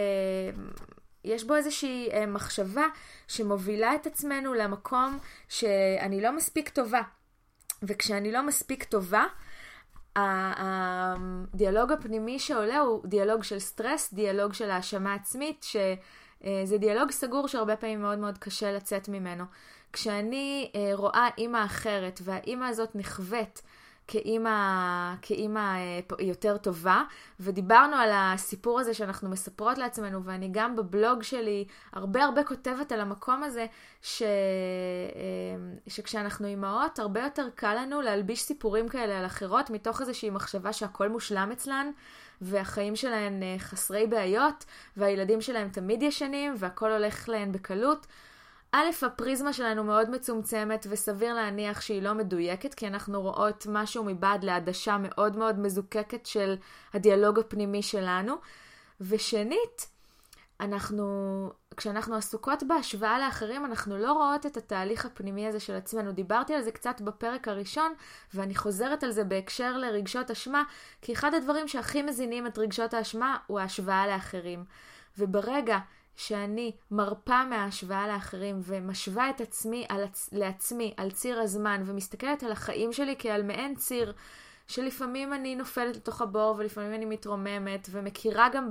יש 1.24 1.44
בו 1.44 1.56
איזושהי 1.56 2.10
אה, 2.12 2.26
מחשבה 2.26 2.86
שמובילה 3.28 3.96
את 3.96 4.08
עצמנו 4.08 4.54
למקום 4.54 5.20
שאני 5.50 6.22
לא 6.22 6.32
מספיק 6.32 6.70
טובה. 6.70 7.02
וכשאני 7.84 8.32
לא 8.32 8.44
מספיק 8.44 8.84
טובה, 8.84 9.26
הדיאלוג 10.16 11.92
הפנימי 11.92 12.40
שעולה 12.40 12.80
הוא 12.80 13.08
דיאלוג 13.08 13.44
של 13.44 13.60
סטרס, 13.60 14.14
דיאלוג 14.14 14.54
של 14.54 14.72
האשמה 14.72 15.14
עצמית, 15.14 15.64
שזה 15.64 16.78
דיאלוג 16.78 17.12
סגור 17.12 17.48
שהרבה 17.48 17.76
פעמים 17.76 18.02
מאוד 18.02 18.20
מאוד 18.20 18.38
קשה 18.38 18.72
לצאת 18.72 19.10
ממנו. 19.10 19.44
כשאני 19.94 20.72
אה, 20.76 20.92
רואה 20.94 21.30
אימא 21.38 21.66
אחרת 21.66 22.20
והאימא 22.24 22.66
הזאת 22.66 22.96
נכווית 22.96 23.62
כאימא, 24.12 25.14
כאימא 25.22 25.60
אה, 25.60 26.00
יותר 26.20 26.58
טובה, 26.58 27.04
ודיברנו 27.40 27.96
על 27.96 28.10
הסיפור 28.14 28.80
הזה 28.80 28.94
שאנחנו 28.94 29.30
מספרות 29.30 29.78
לעצמנו, 29.78 30.24
ואני 30.24 30.50
גם 30.52 30.76
בבלוג 30.76 31.24
שלי 31.24 31.66
הרבה 31.94 32.24
הרבה 32.24 32.44
כותבת 32.44 32.92
על 32.92 33.00
המקום 33.00 33.44
הזה, 33.44 33.66
ש... 34.02 34.22
אה, 34.22 34.28
שכשאנחנו 35.88 36.48
אימהות, 36.48 37.00
הרבה 37.00 37.24
יותר 37.24 37.48
קל 37.56 37.74
לנו 37.82 38.02
להלביש 38.02 38.42
סיפורים 38.42 38.90
כאלה 38.90 39.20
על 39.20 39.26
אחרות, 39.26 39.70
מתוך 39.70 40.02
איזושהי 40.02 40.30
מחשבה 40.30 40.74
שהכל 40.74 41.10
מושלם 41.10 41.50
אצלן, 41.54 41.92
והחיים 42.42 42.96
שלהן 42.96 43.44
חסרי 43.58 44.08
בעיות, 44.08 44.66
והילדים 44.98 45.42
שלהן 45.42 45.70
תמיד 45.70 46.04
ישנים, 46.04 46.54
והכל 46.58 46.92
הולך 46.92 47.30
להן 47.30 47.52
בקלות. 47.52 48.08
א', 48.72 49.06
הפריזמה 49.06 49.54
שלנו 49.54 49.84
מאוד 49.84 50.10
מצומצמת 50.10 50.88
וסביר 50.90 51.34
להניח 51.34 51.82
שהיא 51.82 52.02
לא 52.02 52.14
מדויקת, 52.14 52.74
כי 52.74 52.88
אנחנו 52.88 53.22
רואות 53.22 53.66
משהו 53.70 54.04
מבעד 54.04 54.44
לעדשה 54.44 54.98
מאוד 55.00 55.38
מאוד 55.38 55.60
מזוקקת 55.60 56.26
של 56.26 56.56
הדיאלוג 56.94 57.40
הפנימי 57.40 57.82
שלנו. 57.82 58.36
ושנית, 59.02 59.88
אנחנו, 60.60 61.06
כשאנחנו 61.78 62.16
עסוקות 62.16 62.64
בהשוואה 62.64 63.20
לאחרים, 63.20 63.66
אנחנו 63.66 63.98
לא 63.98 64.14
רואות 64.14 64.46
את 64.46 64.58
התהליך 64.58 65.06
הפנימי 65.06 65.48
הזה 65.48 65.60
של 65.60 65.76
עצמנו. 65.76 66.12
דיברתי 66.12 66.54
על 66.54 66.62
זה 66.62 66.72
קצת 66.72 67.02
בפרק 67.02 67.48
הראשון, 67.48 67.94
ואני 68.34 68.56
חוזרת 68.56 69.04
על 69.04 69.12
זה 69.12 69.24
בהקשר 69.24 69.78
לרגשות 69.78 70.32
אשמה, 70.32 70.64
כי 71.02 71.14
אחד 71.14 71.34
הדברים 71.34 71.68
שהכי 71.68 72.02
מזינים 72.02 72.48
את 72.48 72.58
רגשות 72.58 72.94
האשמה 72.94 73.38
הוא 73.48 73.60
ההשוואה 73.60 74.08
לאחרים. 74.08 74.66
וברגע 75.18 75.78
שאני 76.16 76.72
מרפה 76.92 77.46
מההשוואה 77.46 78.08
לאחרים 78.08 78.60
ומשווה 78.64 79.30
את 79.30 79.42
עצמי 79.42 79.86
על, 79.90 80.04
לעצמי 80.32 80.94
על 80.98 81.12
ציר 81.12 81.40
הזמן 81.40 81.84
ומסתכלת 81.86 82.44
על 82.44 82.52
החיים 82.52 82.94
שלי 82.94 83.16
כעל 83.20 83.44
מעין 83.44 83.76
ציר 83.76 84.14
שלפעמים 84.68 85.34
אני 85.34 85.56
נופלת 85.56 85.96
לתוך 85.96 86.22
הבור 86.22 86.56
ולפעמים 86.58 86.94
אני 86.94 87.06
מתרוממת 87.06 87.88
ומכירה 87.92 88.50
גם 88.50 88.70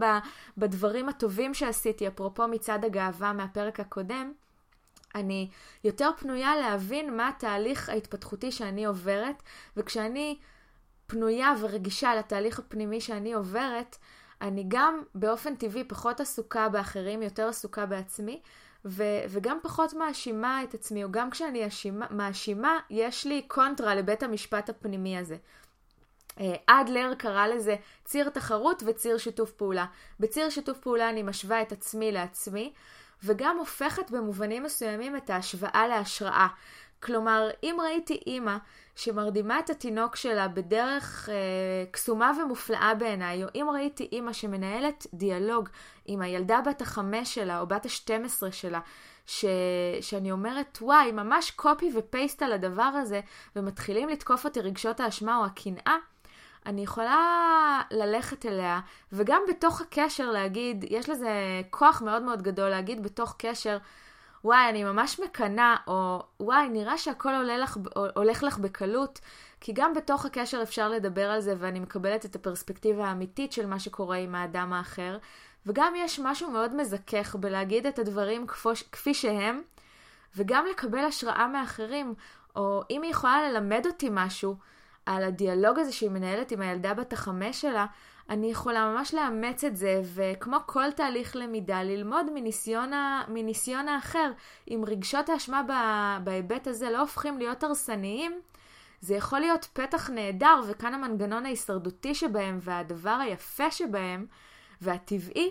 בדברים 0.58 1.08
הטובים 1.08 1.54
שעשיתי, 1.54 2.08
אפרופו 2.08 2.48
מצד 2.48 2.84
הגאווה 2.84 3.32
מהפרק 3.32 3.80
הקודם, 3.80 4.32
אני 5.14 5.48
יותר 5.84 6.10
פנויה 6.18 6.56
להבין 6.56 7.16
מה 7.16 7.28
התהליך 7.28 7.88
ההתפתחותי 7.88 8.52
שאני 8.52 8.84
עוברת, 8.84 9.42
וכשאני 9.76 10.38
פנויה 11.06 11.54
ורגישה 11.60 12.14
לתהליך 12.14 12.58
הפנימי 12.58 13.00
שאני 13.00 13.32
עוברת, 13.32 13.96
אני 14.40 14.64
גם 14.68 15.02
באופן 15.14 15.54
טבעי 15.54 15.84
פחות 15.84 16.20
עסוקה 16.20 16.68
באחרים, 16.68 17.22
יותר 17.22 17.48
עסוקה 17.48 17.86
בעצמי, 17.86 18.40
ו- 18.84 19.22
וגם 19.28 19.58
פחות 19.62 19.94
מאשימה 19.94 20.62
את 20.62 20.74
עצמי, 20.74 21.04
או 21.04 21.12
גם 21.12 21.30
כשאני 21.30 21.66
אשימה, 21.66 22.06
מאשימה, 22.10 22.78
יש 22.90 23.26
לי 23.26 23.42
קונטרה 23.48 23.94
לבית 23.94 24.22
המשפט 24.22 24.68
הפנימי 24.68 25.18
הזה. 25.18 25.36
אה, 26.40 26.54
אדלר 26.66 27.14
קרא 27.18 27.46
לזה 27.46 27.76
ציר 28.04 28.28
תחרות 28.28 28.82
וציר 28.86 29.18
שיתוף 29.18 29.52
פעולה. 29.52 29.86
בציר 30.20 30.50
שיתוף 30.50 30.78
פעולה 30.78 31.10
אני 31.10 31.22
משווה 31.22 31.62
את 31.62 31.72
עצמי 31.72 32.12
לעצמי, 32.12 32.72
וגם 33.24 33.58
הופכת 33.58 34.10
במובנים 34.10 34.62
מסוימים 34.62 35.16
את 35.16 35.30
ההשוואה 35.30 35.88
להשראה. 35.88 36.46
כלומר, 37.02 37.50
אם 37.62 37.76
ראיתי 37.82 38.20
אימא 38.26 38.56
שמרדימה 39.00 39.58
את 39.58 39.70
התינוק 39.70 40.16
שלה 40.16 40.48
בדרך 40.48 41.28
אה, 41.28 41.34
קסומה 41.90 42.32
ומופלאה 42.42 42.94
בעיניי, 42.94 43.44
או 43.44 43.48
אם 43.54 43.66
ראיתי 43.72 44.08
אימא 44.12 44.32
שמנהלת 44.32 45.06
דיאלוג 45.14 45.68
עם 46.06 46.22
הילדה 46.22 46.60
בת 46.66 46.82
החמש 46.82 47.34
שלה 47.34 47.60
או 47.60 47.66
בת 47.66 47.86
השתים 47.86 48.24
עשרה 48.24 48.52
שלה, 48.52 48.80
ש... 49.26 49.44
שאני 50.00 50.32
אומרת, 50.32 50.78
וואי, 50.82 51.12
ממש 51.12 51.50
קופי 51.50 51.90
ופייסט 51.94 52.42
על 52.42 52.52
הדבר 52.52 52.82
הזה, 52.82 53.20
ומתחילים 53.56 54.08
לתקוף 54.08 54.44
אותי 54.44 54.60
רגשות 54.60 55.00
האשמה 55.00 55.36
או 55.36 55.44
הקנאה, 55.44 55.96
אני 56.66 56.82
יכולה 56.82 57.82
ללכת 57.90 58.46
אליה, 58.46 58.80
וגם 59.12 59.42
בתוך 59.48 59.80
הקשר 59.80 60.30
להגיד, 60.30 60.84
יש 60.90 61.08
לזה 61.08 61.30
כוח 61.70 62.02
מאוד 62.02 62.22
מאוד 62.22 62.42
גדול 62.42 62.68
להגיד 62.68 63.02
בתוך 63.02 63.34
קשר, 63.38 63.78
וואי, 64.44 64.68
אני 64.68 64.84
ממש 64.84 65.20
מקנאה, 65.20 65.76
או 65.86 66.22
וואי, 66.40 66.68
נראה 66.68 66.98
שהכל 66.98 67.32
לך, 67.32 67.78
הולך 68.16 68.42
לך 68.42 68.58
בקלות, 68.58 69.20
כי 69.60 69.72
גם 69.72 69.94
בתוך 69.94 70.26
הקשר 70.26 70.62
אפשר 70.62 70.88
לדבר 70.88 71.30
על 71.30 71.40
זה, 71.40 71.54
ואני 71.58 71.80
מקבלת 71.80 72.24
את 72.24 72.36
הפרספקטיבה 72.36 73.06
האמיתית 73.06 73.52
של 73.52 73.66
מה 73.66 73.78
שקורה 73.78 74.16
עם 74.16 74.34
האדם 74.34 74.72
האחר, 74.72 75.18
וגם 75.66 75.92
יש 75.96 76.20
משהו 76.22 76.50
מאוד 76.50 76.76
מזכך 76.76 77.36
בלהגיד 77.40 77.86
את 77.86 77.98
הדברים 77.98 78.46
כפוש, 78.46 78.82
כפי 78.82 79.14
שהם, 79.14 79.62
וגם 80.36 80.64
לקבל 80.70 81.04
השראה 81.04 81.48
מאחרים, 81.48 82.14
או 82.56 82.82
אם 82.90 83.02
היא 83.02 83.10
יכולה 83.10 83.50
ללמד 83.50 83.86
אותי 83.86 84.08
משהו 84.10 84.56
על 85.06 85.24
הדיאלוג 85.24 85.78
הזה 85.78 85.92
שהיא 85.92 86.10
מנהלת 86.10 86.50
עם 86.50 86.60
הילדה 86.60 86.94
בת 86.94 87.12
החמש 87.12 87.60
שלה, 87.60 87.86
אני 88.30 88.50
יכולה 88.50 88.92
ממש 88.92 89.14
לאמץ 89.14 89.64
את 89.64 89.76
זה, 89.76 90.02
וכמו 90.14 90.56
כל 90.66 90.90
תהליך 90.96 91.36
למידה, 91.36 91.82
ללמוד 91.82 92.26
מניסיון, 92.34 92.92
ה... 92.92 93.22
מניסיון 93.28 93.88
האחר. 93.88 94.30
אם 94.70 94.84
רגשות 94.86 95.28
האשמה 95.28 95.62
בהיבט 96.24 96.66
הזה 96.66 96.90
לא 96.90 97.00
הופכים 97.00 97.38
להיות 97.38 97.64
הרסניים, 97.64 98.40
זה 99.00 99.14
יכול 99.14 99.38
להיות 99.38 99.68
פתח 99.72 100.10
נהדר, 100.10 100.60
וכאן 100.68 100.94
המנגנון 100.94 101.46
ההישרדותי 101.46 102.14
שבהם, 102.14 102.58
והדבר 102.62 103.18
היפה 103.20 103.70
שבהם, 103.70 104.26
והטבעי, 104.80 105.50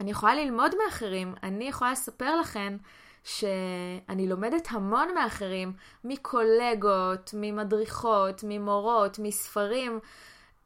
אני 0.00 0.10
יכולה 0.10 0.34
ללמוד 0.34 0.72
מאחרים. 0.84 1.34
אני 1.42 1.68
יכולה 1.68 1.92
לספר 1.92 2.40
לכם 2.40 2.76
שאני 3.24 4.28
לומדת 4.28 4.68
המון 4.70 5.08
מאחרים, 5.14 5.72
מקולגות, 6.04 7.30
ממדריכות, 7.34 8.44
ממורות, 8.48 9.18
מספרים. 9.18 10.00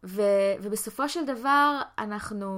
ו, 0.04 0.22
ובסופו 0.62 1.08
של 1.08 1.24
דבר 1.24 1.80
אנחנו 1.98 2.48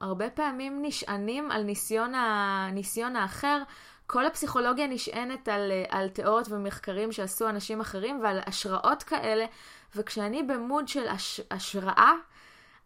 הרבה 0.00 0.30
פעמים 0.30 0.82
נשענים 0.82 1.50
על 1.50 1.62
ניסיון, 1.62 2.14
ה, 2.14 2.68
ניסיון 2.72 3.16
האחר. 3.16 3.62
כל 4.06 4.26
הפסיכולוגיה 4.26 4.86
נשענת 4.86 5.48
על, 5.48 5.72
על 5.88 6.08
תיאוריות 6.08 6.48
ומחקרים 6.50 7.12
שעשו 7.12 7.48
אנשים 7.48 7.80
אחרים 7.80 8.20
ועל 8.22 8.40
השראות 8.46 9.02
כאלה, 9.02 9.46
וכשאני 9.96 10.42
במוד 10.42 10.88
של 10.88 11.08
הש, 11.08 11.40
השראה, 11.50 12.12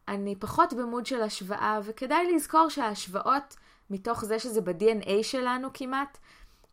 אני 0.08 0.36
פחות 0.36 0.72
במוד 0.72 1.06
של 1.06 1.22
השוואה, 1.22 1.80
וכדאי 1.84 2.32
לזכור 2.34 2.68
שההשוואות, 2.68 3.56
מתוך 3.90 4.24
זה 4.24 4.38
שזה 4.38 4.60
ב-DNA 4.60 5.22
שלנו 5.22 5.68
כמעט, 5.74 6.18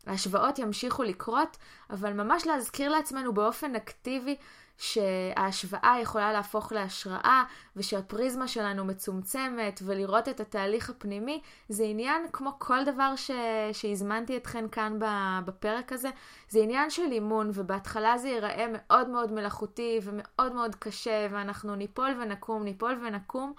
ההשוואות 0.06 0.58
ימשיכו 0.58 1.02
לקרות, 1.02 1.56
אבל 1.90 2.12
ממש 2.12 2.46
להזכיר 2.46 2.90
לעצמנו 2.90 3.34
באופן 3.34 3.76
אקטיבי 3.76 4.36
שההשוואה 4.78 5.96
יכולה 6.02 6.32
להפוך 6.32 6.72
להשראה 6.72 7.44
ושהפריזמה 7.76 8.48
שלנו 8.48 8.84
מצומצמת 8.84 9.80
ולראות 9.84 10.28
את 10.28 10.40
התהליך 10.40 10.90
הפנימי 10.90 11.40
זה 11.68 11.84
עניין 11.84 12.22
כמו 12.32 12.50
כל 12.58 12.84
דבר 12.84 13.16
ש... 13.16 13.30
שהזמנתי 13.72 14.36
אתכן 14.36 14.68
כאן 14.68 14.98
בפרק 15.44 15.92
הזה. 15.92 16.10
זה 16.48 16.60
עניין 16.60 16.90
של 16.90 17.12
אימון 17.12 17.50
ובהתחלה 17.54 18.18
זה 18.18 18.28
ייראה 18.28 18.66
מאוד 18.72 19.08
מאוד 19.08 19.32
מלאכותי 19.32 20.00
ומאוד 20.02 20.52
מאוד 20.54 20.74
קשה 20.74 21.26
ואנחנו 21.30 21.74
ניפול 21.74 22.10
ונקום 22.20 22.64
ניפול 22.64 23.00
ונקום. 23.06 23.52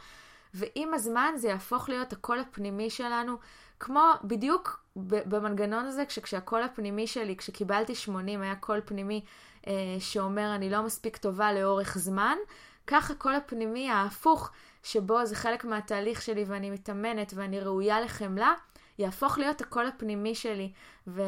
ועם 0.54 0.94
הזמן 0.94 1.34
זה 1.36 1.48
יהפוך 1.48 1.90
להיות 1.90 2.14
הקול 2.14 2.40
הפנימי 2.40 2.90
שלנו 2.90 3.38
כמו 3.80 4.12
בדיוק 4.24 4.84
במנגנון 4.96 5.86
הזה 5.86 6.06
כשהקול 6.06 6.64
הפנימי 6.64 7.08
שלי 7.08 7.36
כשקיבלתי 7.36 7.96
80 7.96 8.42
היה 8.42 8.56
קול 8.56 8.82
פנימי 8.86 9.24
שאומר 10.00 10.56
אני 10.56 10.70
לא 10.70 10.82
מספיק 10.82 11.18
טובה 11.18 11.54
לאורך 11.54 11.98
זמן, 11.98 12.38
כך 12.88 13.12
הקול 13.12 13.36
הפנימי 13.36 13.90
ההפוך, 13.90 14.52
שבו 14.84 15.26
זה 15.26 15.36
חלק 15.36 15.66
מהתהליך 15.66 16.22
שלי 16.22 16.44
ואני 16.48 16.70
מתאמנת 16.70 17.34
ואני 17.36 17.60
ראויה 17.60 18.02
לחמלה, 18.02 18.54
יהפוך 19.00 19.38
להיות 19.38 19.62
הקול 19.62 19.88
הפנימי 19.88 20.36
שלי. 20.36 20.72
ו... 21.08 21.22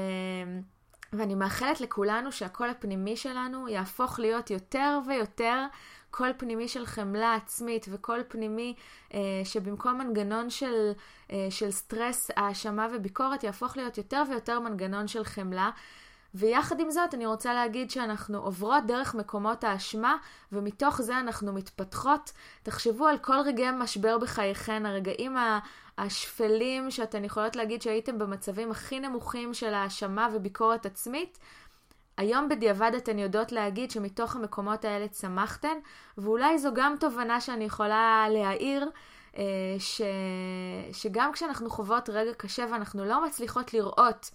ואני 1.14 1.36
מאחלת 1.36 1.82
לכולנו 1.82 2.32
שהקול 2.32 2.70
הפנימי 2.70 3.18
שלנו 3.18 3.70
יהפוך 3.70 4.20
להיות 4.20 4.52
יותר 4.52 5.00
ויותר 5.08 5.66
קול 6.12 6.34
פנימי 6.38 6.68
של 6.68 6.86
חמלה 6.86 7.36
עצמית 7.36 7.86
וקול 7.92 8.24
פנימי 8.28 8.76
אה, 9.14 9.20
שבמקום 9.44 9.98
מנגנון 9.98 10.50
של, 10.50 10.92
אה, 11.32 11.48
של 11.50 11.72
סטרס, 11.72 12.32
האשמה 12.36 12.88
וביקורת 12.94 13.44
יהפוך 13.44 13.78
להיות 13.78 13.98
יותר 13.98 14.24
ויותר 14.30 14.60
מנגנון 14.60 15.08
של 15.08 15.24
חמלה. 15.24 15.70
ויחד 16.38 16.80
עם 16.80 16.92
זאת, 16.92 17.14
אני 17.14 17.26
רוצה 17.26 17.54
להגיד 17.54 17.92
שאנחנו 17.92 18.38
עוברות 18.38 18.86
דרך 18.88 19.16
מקומות 19.16 19.64
האשמה, 19.64 20.18
ומתוך 20.52 21.02
זה 21.02 21.20
אנחנו 21.20 21.54
מתפתחות. 21.54 22.32
תחשבו 22.64 23.08
על 23.08 23.18
כל 23.18 23.38
רגעי 23.46 23.68
המשבר 23.68 24.18
בחייכן, 24.18 24.86
הרגעים 24.86 25.36
השפלים 25.98 26.92
שאתן 26.92 27.24
יכולות 27.24 27.56
להגיד 27.56 27.82
שהייתם 27.82 28.18
במצבים 28.18 28.72
הכי 28.72 29.00
נמוכים 29.00 29.54
של 29.54 29.74
האשמה 29.74 30.28
וביקורת 30.34 30.86
עצמית. 30.86 31.38
היום 32.18 32.50
בדיעבד 32.50 32.92
אתן 32.98 33.20
יודעות 33.20 33.52
להגיד 33.52 33.92
שמתוך 33.92 34.36
המקומות 34.36 34.86
האלה 34.86 35.08
צמחתן, 35.08 35.78
ואולי 36.18 36.60
זו 36.60 36.70
גם 36.74 36.96
תובנה 37.00 37.42
שאני 37.42 37.64
יכולה 37.64 38.26
להעיר, 38.30 38.90
אה, 39.38 39.44
ש... 39.80 40.02
שגם 40.92 41.32
כשאנחנו 41.34 41.70
חוות 41.70 42.10
רגע 42.10 42.34
קשה 42.34 42.66
ואנחנו 42.72 43.06
לא 43.06 43.26
מצליחות 43.26 43.74
לראות 43.74 44.32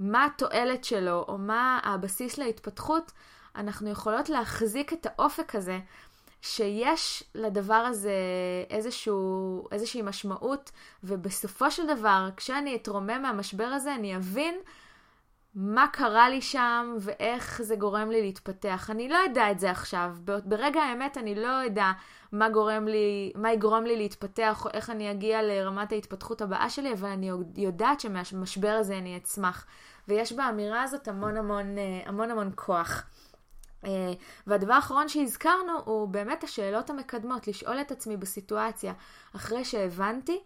מה 0.00 0.24
התועלת 0.24 0.84
שלו 0.84 1.24
או 1.28 1.38
מה 1.38 1.80
הבסיס 1.82 2.38
להתפתחות, 2.38 3.12
אנחנו 3.56 3.90
יכולות 3.90 4.28
להחזיק 4.28 4.92
את 4.92 5.06
האופק 5.06 5.54
הזה, 5.54 5.78
שיש 6.42 7.24
לדבר 7.34 7.74
הזה 7.74 8.14
איזשהו, 8.70 9.68
איזושהי 9.72 10.02
משמעות, 10.02 10.70
ובסופו 11.04 11.70
של 11.70 11.86
דבר, 11.86 12.28
כשאני 12.36 12.76
אתרומם 12.76 13.22
מהמשבר 13.22 13.64
הזה, 13.64 13.94
אני 13.94 14.16
אבין 14.16 14.54
מה 15.54 15.86
קרה 15.92 16.28
לי 16.28 16.40
שם 16.40 16.96
ואיך 17.00 17.62
זה 17.62 17.76
גורם 17.76 18.10
לי 18.10 18.22
להתפתח. 18.22 18.90
אני 18.90 19.08
לא 19.08 19.16
יודע 19.16 19.50
את 19.50 19.60
זה 19.60 19.70
עכשיו. 19.70 20.16
ברגע 20.44 20.82
האמת 20.82 21.18
אני 21.18 21.34
לא 21.34 21.46
יודע 21.46 21.92
מה 22.32 22.48
לי, 22.86 23.32
מה 23.34 23.52
יגרום 23.52 23.84
לי 23.84 23.96
להתפתח 23.96 24.62
או 24.64 24.70
איך 24.74 24.90
אני 24.90 25.10
אגיע 25.10 25.42
לרמת 25.42 25.92
ההתפתחות 25.92 26.42
הבאה 26.42 26.70
שלי, 26.70 26.92
אבל 26.92 27.08
אני 27.08 27.30
יודעת 27.56 28.00
שמהמשבר 28.00 28.76
הזה 28.80 28.98
אני 28.98 29.16
אצמח. 29.16 29.66
ויש 30.08 30.32
באמירה 30.32 30.82
הזאת 30.82 31.08
המון 31.08 31.36
המון 31.36 31.78
אה, 31.78 32.02
המון 32.06 32.30
המון 32.30 32.52
כוח. 32.54 33.02
אה, 33.84 34.12
והדבר 34.46 34.72
האחרון 34.72 35.08
שהזכרנו 35.08 35.72
הוא 35.84 36.08
באמת 36.08 36.44
השאלות 36.44 36.90
המקדמות, 36.90 37.48
לשאול 37.48 37.80
את 37.80 37.90
עצמי 37.90 38.16
בסיטואציה 38.16 38.92
אחרי 39.36 39.64
שהבנתי 39.64 40.40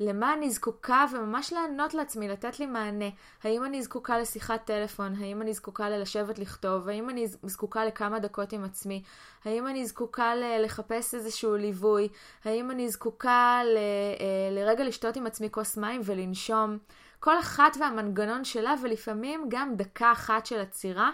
למה 0.00 0.34
אני 0.34 0.50
זקוקה 0.50 1.04
וממש 1.12 1.52
לענות 1.52 1.94
לעצמי, 1.94 2.28
לתת 2.28 2.60
לי 2.60 2.66
מענה. 2.66 3.04
האם 3.44 3.64
אני 3.64 3.82
זקוקה 3.82 4.18
לשיחת 4.18 4.64
טלפון? 4.64 5.14
האם 5.20 5.42
אני 5.42 5.54
זקוקה 5.54 5.90
ללשבת 5.90 6.38
לכתוב? 6.38 6.88
האם 6.88 7.10
אני 7.10 7.26
זקוקה 7.26 7.84
לכמה 7.84 8.18
דקות 8.18 8.52
עם 8.52 8.64
עצמי? 8.64 9.02
האם 9.44 9.66
אני 9.66 9.86
זקוקה 9.86 10.34
ל- 10.34 10.64
לחפש 10.64 11.14
איזשהו 11.14 11.56
ליווי? 11.56 12.08
האם 12.44 12.70
אני 12.70 12.88
זקוקה 12.88 13.60
ל- 13.64 13.76
אה, 13.76 14.62
לרגע 14.62 14.84
לשתות 14.84 15.16
עם 15.16 15.26
עצמי 15.26 15.48
כוס 15.50 15.76
מים 15.76 16.00
ולנשום? 16.04 16.78
כל 17.22 17.38
אחת 17.38 17.76
והמנגנון 17.80 18.44
שלה, 18.44 18.74
ולפעמים 18.82 19.44
גם 19.48 19.76
דקה 19.76 20.12
אחת 20.12 20.46
של 20.46 20.60
עצירה 20.60 21.10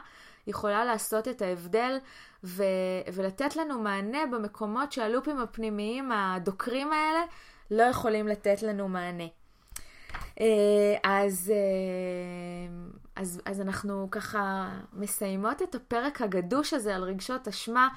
יכולה 0.47 0.85
לעשות 0.85 1.29
את 1.29 1.43
ההבדל 1.43 1.99
ו- 2.45 2.63
ולתת 3.13 3.57
לנו 3.57 3.79
מענה 3.79 4.19
במקומות 4.33 4.93
שהלופים 4.93 5.41
הפנימיים 5.41 6.13
הדוקרים 6.13 6.93
האלה 6.93 7.21
לא 7.71 7.83
יכולים 7.83 8.29
לתת 8.29 8.63
לנו 8.63 8.89
מענה. 8.89 9.25
אה, 10.41 10.97
אז, 11.03 11.53
אה, 11.55 12.77
אז, 13.17 13.41
אז 13.45 13.61
אנחנו 13.61 14.09
ככה 14.11 14.69
מסיימות 14.93 15.63
את 15.63 15.75
הפרק 15.75 16.23
הגדוש 16.23 16.73
הזה 16.73 16.97
על 16.97 17.03
רגשות 17.03 17.49
אשמה. 17.49 17.89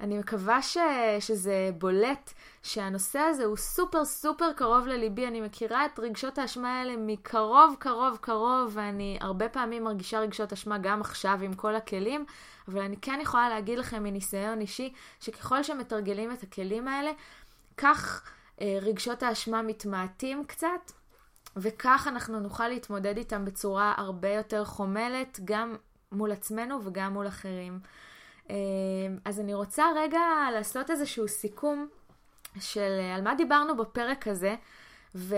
אני 0.00 0.18
מקווה 0.18 0.62
ש, 0.62 0.76
שזה 1.20 1.70
בולט, 1.78 2.32
שהנושא 2.62 3.18
הזה 3.18 3.44
הוא 3.44 3.56
סופר 3.56 4.04
סופר 4.04 4.52
קרוב 4.52 4.86
לליבי. 4.86 5.26
אני 5.26 5.40
מכירה 5.40 5.86
את 5.86 5.98
רגשות 5.98 6.38
האשמה 6.38 6.78
האלה 6.78 6.96
מקרוב 6.96 7.76
קרוב 7.78 8.18
קרוב, 8.20 8.70
ואני 8.74 9.18
הרבה 9.20 9.48
פעמים 9.48 9.84
מרגישה 9.84 10.20
רגשות 10.20 10.52
אשמה 10.52 10.78
גם 10.78 11.00
עכשיו 11.00 11.38
עם 11.42 11.54
כל 11.54 11.74
הכלים, 11.74 12.24
אבל 12.68 12.80
אני 12.80 12.96
כן 12.96 13.18
יכולה 13.22 13.48
להגיד 13.48 13.78
לכם 13.78 14.02
מניסיון 14.02 14.60
אישי, 14.60 14.92
שככל 15.20 15.62
שמתרגלים 15.62 16.32
את 16.32 16.42
הכלים 16.42 16.88
האלה, 16.88 17.10
כך 17.76 18.22
אה, 18.60 18.78
רגשות 18.82 19.22
האשמה 19.22 19.62
מתמעטים 19.62 20.44
קצת. 20.44 20.92
וכך 21.56 22.06
אנחנו 22.08 22.40
נוכל 22.40 22.68
להתמודד 22.68 23.16
איתם 23.16 23.44
בצורה 23.44 23.94
הרבה 23.96 24.28
יותר 24.28 24.64
חומלת, 24.64 25.40
גם 25.44 25.76
מול 26.12 26.32
עצמנו 26.32 26.84
וגם 26.84 27.12
מול 27.12 27.28
אחרים. 27.28 27.80
אה, 28.50 28.56
אז 29.24 29.40
אני 29.40 29.54
רוצה 29.54 29.84
רגע 29.96 30.20
לעשות 30.52 30.90
איזשהו 30.90 31.28
סיכום 31.28 31.88
של 32.60 32.98
אה, 33.00 33.14
על 33.14 33.22
מה 33.22 33.34
דיברנו 33.34 33.76
בפרק 33.76 34.28
הזה, 34.28 34.54
ו- 35.14 35.36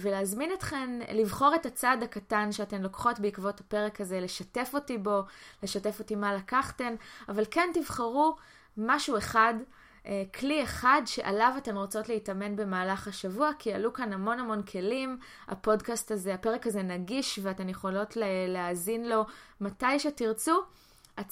ולהזמין 0.00 0.52
אתכן 0.52 0.90
לבחור 1.12 1.54
את 1.54 1.66
הצעד 1.66 2.02
הקטן 2.02 2.52
שאתן 2.52 2.82
לוקחות 2.82 3.18
בעקבות 3.18 3.60
הפרק 3.60 4.00
הזה, 4.00 4.20
לשתף 4.20 4.70
אותי 4.74 4.98
בו, 4.98 5.22
לשתף 5.62 5.98
אותי 5.98 6.14
מה 6.14 6.34
לקחתן, 6.34 6.94
אבל 7.28 7.44
כן 7.50 7.70
תבחרו 7.74 8.36
משהו 8.76 9.18
אחד 9.18 9.54
אה, 10.06 10.22
כלי 10.38 10.62
אחד 10.62 11.02
שעליו 11.06 11.54
אתן 11.58 11.76
רוצות 11.76 12.08
להתאמן 12.08 12.56
במהלך 12.56 13.08
השבוע, 13.08 13.50
כי 13.58 13.72
עלו 13.72 13.92
כאן 13.92 14.12
המון 14.12 14.38
המון 14.38 14.62
כלים. 14.62 15.18
הפודקאסט 15.48 16.10
הזה, 16.10 16.34
הפרק 16.34 16.66
הזה 16.66 16.82
נגיש 16.82 17.38
ואתן 17.42 17.68
יכולות 17.68 18.16
להאזין 18.48 19.08
לו 19.08 19.24
מתי 19.60 19.98
שתרצו. 19.98 20.62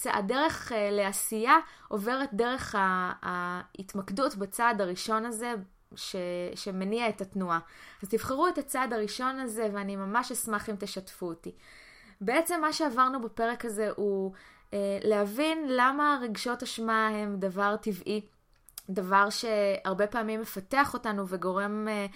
הדרך 0.05 0.73
אה, 0.73 0.91
לעשייה 0.91 1.57
עוברת 1.89 2.29
דרך 2.33 2.75
ההתמקדות 3.23 4.37
בצעד 4.37 4.81
הראשון 4.81 5.25
הזה, 5.25 5.55
ש, 5.97 6.17
שמניע 6.55 7.09
את 7.09 7.21
התנועה. 7.21 7.59
אז 8.03 8.09
תבחרו 8.09 8.49
את 8.49 8.59
הצעד 8.59 8.93
הראשון 8.93 9.41
הזה, 9.41 9.69
ואני 9.73 9.97
ממש 9.97 10.33
אשמח 10.33 10.71
אם 10.71 10.75
תשתפו 10.79 11.27
אותי. 11.27 11.53
בעצם 12.21 12.61
מה 12.61 12.73
שעברנו 12.73 13.21
בפרק 13.21 13.65
הזה 13.65 13.91
הוא 13.97 14.33
אה, 14.75 14.99
להבין 15.03 15.65
למה 15.69 16.19
רגשות 16.23 16.63
אשמה 16.63 17.09
הם 17.09 17.37
דבר 17.39 17.77
טבעי. 17.77 18.21
דבר 18.91 19.31
שהרבה 19.31 20.07
פעמים 20.07 20.41
מפתח 20.41 20.95
אותנו 20.95 21.29
וגורם, 21.29 21.89
אה, 21.89 22.07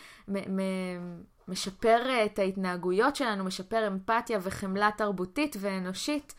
משפר 1.48 2.02
אה, 2.08 2.24
את 2.24 2.38
ההתנהגויות 2.38 3.16
שלנו, 3.16 3.44
משפר 3.44 3.86
אמפתיה 3.86 4.38
וחמלה 4.42 4.90
תרבותית 4.96 5.56
ואנושית. 5.60 6.34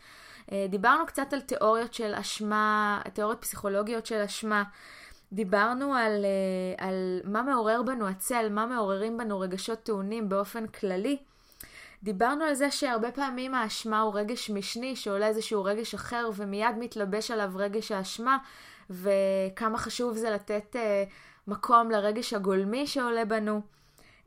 דיברנו 0.68 1.06
קצת 1.06 1.32
על 1.32 1.40
תיאוריות 1.40 1.94
של 1.94 2.14
אשמה, 2.14 3.00
תיאוריות 3.12 3.42
פסיכולוגיות 3.42 4.06
של 4.06 4.20
אשמה. 4.20 4.62
דיברנו 5.32 5.94
על, 5.94 6.24
על 6.78 7.20
מה 7.24 7.42
מעורר 7.42 7.82
בנו 7.82 8.08
הצל, 8.08 8.48
מה 8.50 8.66
מעוררים 8.66 9.18
בנו 9.18 9.40
רגשות 9.40 9.82
טעונים 9.82 10.28
באופן 10.28 10.66
כללי. 10.66 11.18
דיברנו 12.04 12.44
על 12.44 12.54
זה 12.54 12.70
שהרבה 12.70 13.12
פעמים 13.12 13.54
האשמה 13.54 14.00
הוא 14.00 14.14
רגש 14.14 14.50
משני, 14.50 14.96
שעולה 14.96 15.26
איזשהו 15.26 15.64
רגש 15.64 15.94
אחר 15.94 16.30
ומיד 16.36 16.76
מתלבש 16.78 17.30
עליו 17.30 17.50
רגש 17.54 17.92
האשמה, 17.92 18.38
וכמה 18.90 19.78
חשוב 19.78 20.16
זה 20.16 20.30
לתת 20.30 20.76
uh, 20.76 20.78
מקום 21.46 21.90
לרגש 21.90 22.32
הגולמי 22.32 22.86
שעולה 22.86 23.24
בנו. 23.24 23.60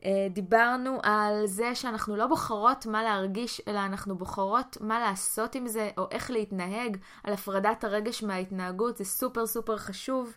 Uh, 0.00 0.04
דיברנו 0.30 0.98
על 1.02 1.46
זה 1.46 1.74
שאנחנו 1.74 2.16
לא 2.16 2.26
בוחרות 2.26 2.86
מה 2.86 3.02
להרגיש, 3.02 3.60
אלא 3.68 3.78
אנחנו 3.78 4.18
בוחרות 4.18 4.76
מה 4.80 5.00
לעשות 5.00 5.54
עם 5.54 5.68
זה, 5.68 5.90
או 5.98 6.06
איך 6.10 6.30
להתנהג, 6.30 6.96
על 7.24 7.32
הפרדת 7.32 7.84
הרגש 7.84 8.22
מההתנהגות, 8.22 8.96
זה 8.96 9.04
סופר 9.04 9.46
סופר 9.46 9.76
חשוב. 9.76 10.36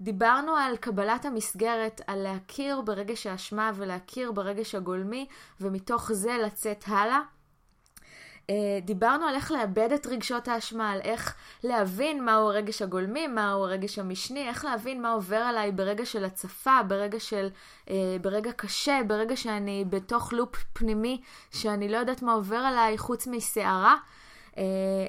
דיברנו 0.00 0.56
על 0.56 0.76
קבלת 0.76 1.24
המסגרת, 1.24 2.00
על 2.06 2.18
להכיר 2.18 2.80
ברגש 2.80 3.26
האשמה 3.26 3.72
ולהכיר 3.74 4.32
ברגש 4.32 4.74
הגולמי, 4.74 5.26
ומתוך 5.60 6.12
זה 6.12 6.36
לצאת 6.44 6.84
הלאה. 6.86 7.20
אה, 8.50 8.78
דיברנו 8.82 9.26
על 9.26 9.34
איך 9.34 9.52
לאבד 9.52 9.92
את 9.92 10.06
רגשות 10.06 10.48
האשמה, 10.48 10.90
על 10.90 11.00
איך 11.00 11.34
להבין 11.64 12.24
מהו 12.24 12.48
הרגש 12.48 12.82
הגולמי, 12.82 13.26
מהו 13.26 13.64
הרגש 13.64 13.98
המשני, 13.98 14.48
איך 14.48 14.64
להבין 14.64 15.02
מה 15.02 15.12
עובר 15.12 15.36
עליי 15.36 15.72
ברגע 15.72 16.06
של 16.06 16.24
הצפה, 16.24 16.82
ברגע 16.88 17.20
של, 17.20 17.48
אה, 17.90 18.16
ברגע 18.22 18.52
קשה, 18.52 19.00
ברגע 19.06 19.36
שאני 19.36 19.84
בתוך 19.88 20.32
לופ 20.32 20.56
פנימי, 20.72 21.20
שאני 21.50 21.88
לא 21.88 21.96
יודעת 21.96 22.22
מה 22.22 22.32
עובר 22.32 22.56
עליי 22.56 22.98
חוץ 22.98 23.26
מסערה. 23.26 23.96
אה, 24.58 24.62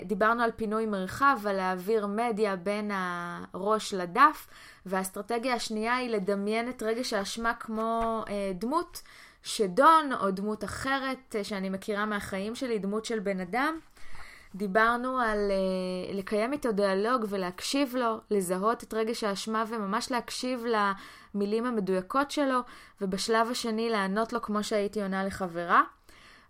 דיברנו 0.04 0.44
על 0.44 0.52
פינוי 0.56 0.86
מרחב, 0.86 1.40
על 1.46 1.56
להעביר 1.56 2.08
מדיה 2.08 2.56
בין 2.56 2.92
הראש 2.94 3.94
לדף, 3.94 4.48
והאסטרטגיה 4.86 5.54
השנייה 5.54 5.96
היא 5.96 6.10
לדמיין 6.10 6.70
את 6.70 6.84
רגש 6.84 7.14
האשמה 7.14 7.54
כמו 7.54 8.24
דמות. 8.56 9.02
שדון 9.48 10.14
או 10.22 10.32
דמות 10.32 10.64
אחרת 10.64 11.36
אה, 11.36 11.44
שאני 11.44 11.70
מכירה 11.70 12.06
מהחיים 12.06 12.56
שלי, 12.56 12.80
דמות 12.80 13.06
של 13.06 13.20
בן 13.20 13.40
אדם. 13.40 13.80
דיברנו 14.56 15.20
על 15.20 15.52
uh, 15.52 16.16
לקיים 16.16 16.54
איתו 16.54 16.72
דיאלוג 16.72 17.26
ולהקשיב 17.30 17.96
לו, 17.96 18.18
לזהות 18.32 18.84
את 18.84 18.94
רגש 18.94 19.24
האשמה 19.24 19.64
וממש 19.68 20.12
להקשיב 20.12 20.66
למילים 20.66 21.66
המדויקות 21.66 22.32
שלו, 22.32 22.60
ובשלב 23.02 23.52
השני 23.52 23.90
לענות 23.90 24.34
לו 24.34 24.42
כמו 24.42 24.64
שהייתי 24.64 25.02
עונה 25.02 25.26
לחברה. 25.26 25.84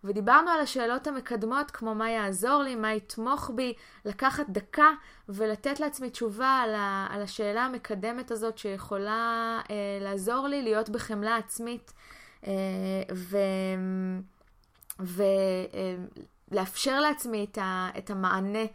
ודיברנו 0.04 0.50
על 0.50 0.60
השאלות 0.60 1.08
המקדמות 1.08 1.72
כמו 1.72 1.96
מה 1.96 2.10
יעזור 2.10 2.62
לי, 2.64 2.76
מה 2.76 2.94
יתמוך 2.94 3.52
בי, 3.56 3.74
לקחת 4.06 4.46
דקה 4.50 4.90
ולתת 5.30 5.80
לעצמי 5.80 6.10
תשובה 6.10 6.62
על, 6.64 6.76
ה, 6.76 7.08
על 7.10 7.22
השאלה 7.22 7.66
המקדמת 7.66 8.32
הזאת 8.32 8.58
שיכולה 8.58 9.60
uh, 9.64 9.70
לעזור 10.02 10.48
לי 10.48 10.62
להיות 10.62 10.90
בחמלה 10.90 11.38
עצמית. 11.38 11.94
ו... 13.14 13.38
ו... 15.00 15.24
לאפשר 16.52 17.00
לעצמי 17.00 17.48
את, 17.52 17.58
ה, 17.58 17.90
את 17.98 18.10
המענה 18.10 18.66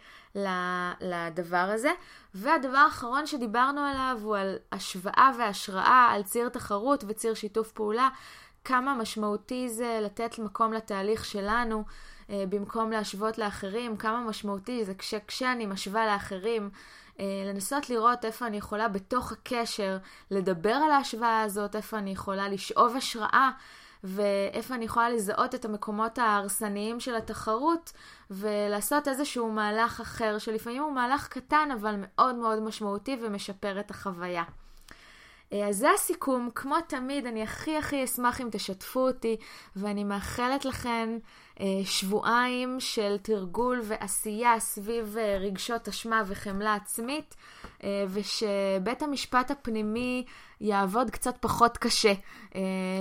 לדבר 1.01 1.57
הזה. 1.75 1.91
והדבר 2.35 2.77
האחרון 2.77 3.27
שדיברנו 3.27 3.81
עליו 3.81 4.19
הוא 4.23 4.37
על 4.37 4.57
השוואה 4.73 5.31
והשראה, 5.39 6.09
על 6.13 6.23
ציר 6.23 6.49
תחרות 6.49 7.05
וציר 7.09 7.35
שיתוף 7.35 7.73
פעולה. 7.73 8.09
כמה 8.65 8.95
משמעותי 8.95 9.69
זה 9.69 9.99
לתת 10.03 10.39
מקום 10.39 10.73
לתהליך 10.73 11.25
שלנו 11.25 11.79
אה, 11.79 11.85
במקום 12.49 12.91
להשוות 12.91 13.39
לאחרים, 13.39 13.97
כמה 13.97 14.21
משמעותי 14.21 14.85
זה 14.85 14.95
כש, 14.95 15.15
כשאני 15.15 15.67
משווה 15.67 16.07
לאחרים, 16.07 16.71
אה, 17.21 17.25
לנסות 17.47 17.91
לראות 17.91 18.25
איפה 18.25 18.47
אני 18.47 18.57
יכולה 18.57 18.89
בתוך 18.89 19.33
הקשר 19.33 19.97
לדבר 20.31 20.75
על 20.75 20.91
ההשוואה 20.91 21.43
הזאת, 21.43 21.77
איפה 21.77 21.99
אני 21.99 22.11
יכולה 22.11 22.49
לשאוב 22.49 22.97
השראה 22.97 23.51
ואיפה 24.05 24.75
אני 24.75 24.85
יכולה 24.85 25.11
לזהות 25.11 25.55
את 25.55 25.65
המקומות 25.65 26.19
ההרסניים 26.19 27.01
של 27.01 27.15
התחרות 27.15 27.93
ולעשות 28.31 29.09
איזשהו 29.09 29.53
מהלך 29.53 30.01
אחר, 30.01 30.39
שלפעמים 30.39 30.83
הוא 30.83 30.93
מהלך 30.93 31.29
קטן 31.29 31.69
אבל 31.81 31.95
מאוד 31.99 32.35
מאוד 32.35 32.63
משמעותי 32.63 33.17
ומשפר 33.23 33.81
את 33.81 33.91
החוויה. 33.91 34.45
אה, 35.53 35.69
אז 35.69 35.77
זה 35.77 35.91
הסיכום, 35.91 36.51
כמו 36.55 36.77
תמיד, 36.89 37.27
אני 37.27 37.43
הכי 37.43 37.77
הכי 37.77 38.05
אשמח 38.05 38.41
אם 38.41 38.49
תשתפו 38.53 39.01
אותי, 39.01 39.37
ואני 39.77 40.05
מאחלת 40.05 40.65
אה, 40.67 41.13
שבועיים 41.85 42.81
של 42.81 43.17
תרגול 43.23 43.81
ועשייה 43.85 44.61
סביב 44.61 45.17
אה, 45.19 45.39
רגשות 45.41 45.89
אשמה 45.89 46.23
וחמלה 46.27 46.75
עצמית, 46.75 47.35
ושבית 48.09 49.03
המשפט 49.03 49.51
הפנימי 49.51 50.25
יעבוד 50.61 51.11
קצת 51.11 51.35
פחות 51.41 51.79
קשה 51.79 52.13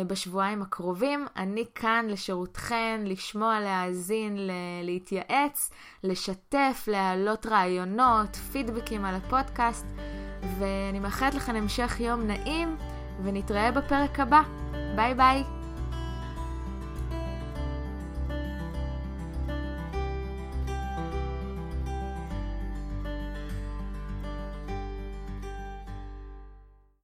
בשבועיים 0.08 0.62
הקרובים. 0.62 1.26
אני 1.38 1.66
כאן 1.76 2.06
לשירותכן, 2.10 3.02
לשמוע, 3.06 3.60
להאזין, 3.60 4.38
להתייעץ, 4.84 5.72
לשתף, 6.04 6.84
להעלות 6.88 7.45
רעיונות, 7.45 8.36
פידבקים 8.36 9.06
על 9.06 9.16
הפודקאסט. 9.16 9.86
ואני 10.60 10.99
מאחלת 10.99 11.34
לכם 11.34 11.56
המשך 11.56 11.99
יום 11.99 12.22
נעים, 12.28 12.78
ונתראה 13.24 13.72
בפרק 13.72 14.20
הבא. 14.20 14.41
ביי 14.95 15.14
ביי. 15.14 15.61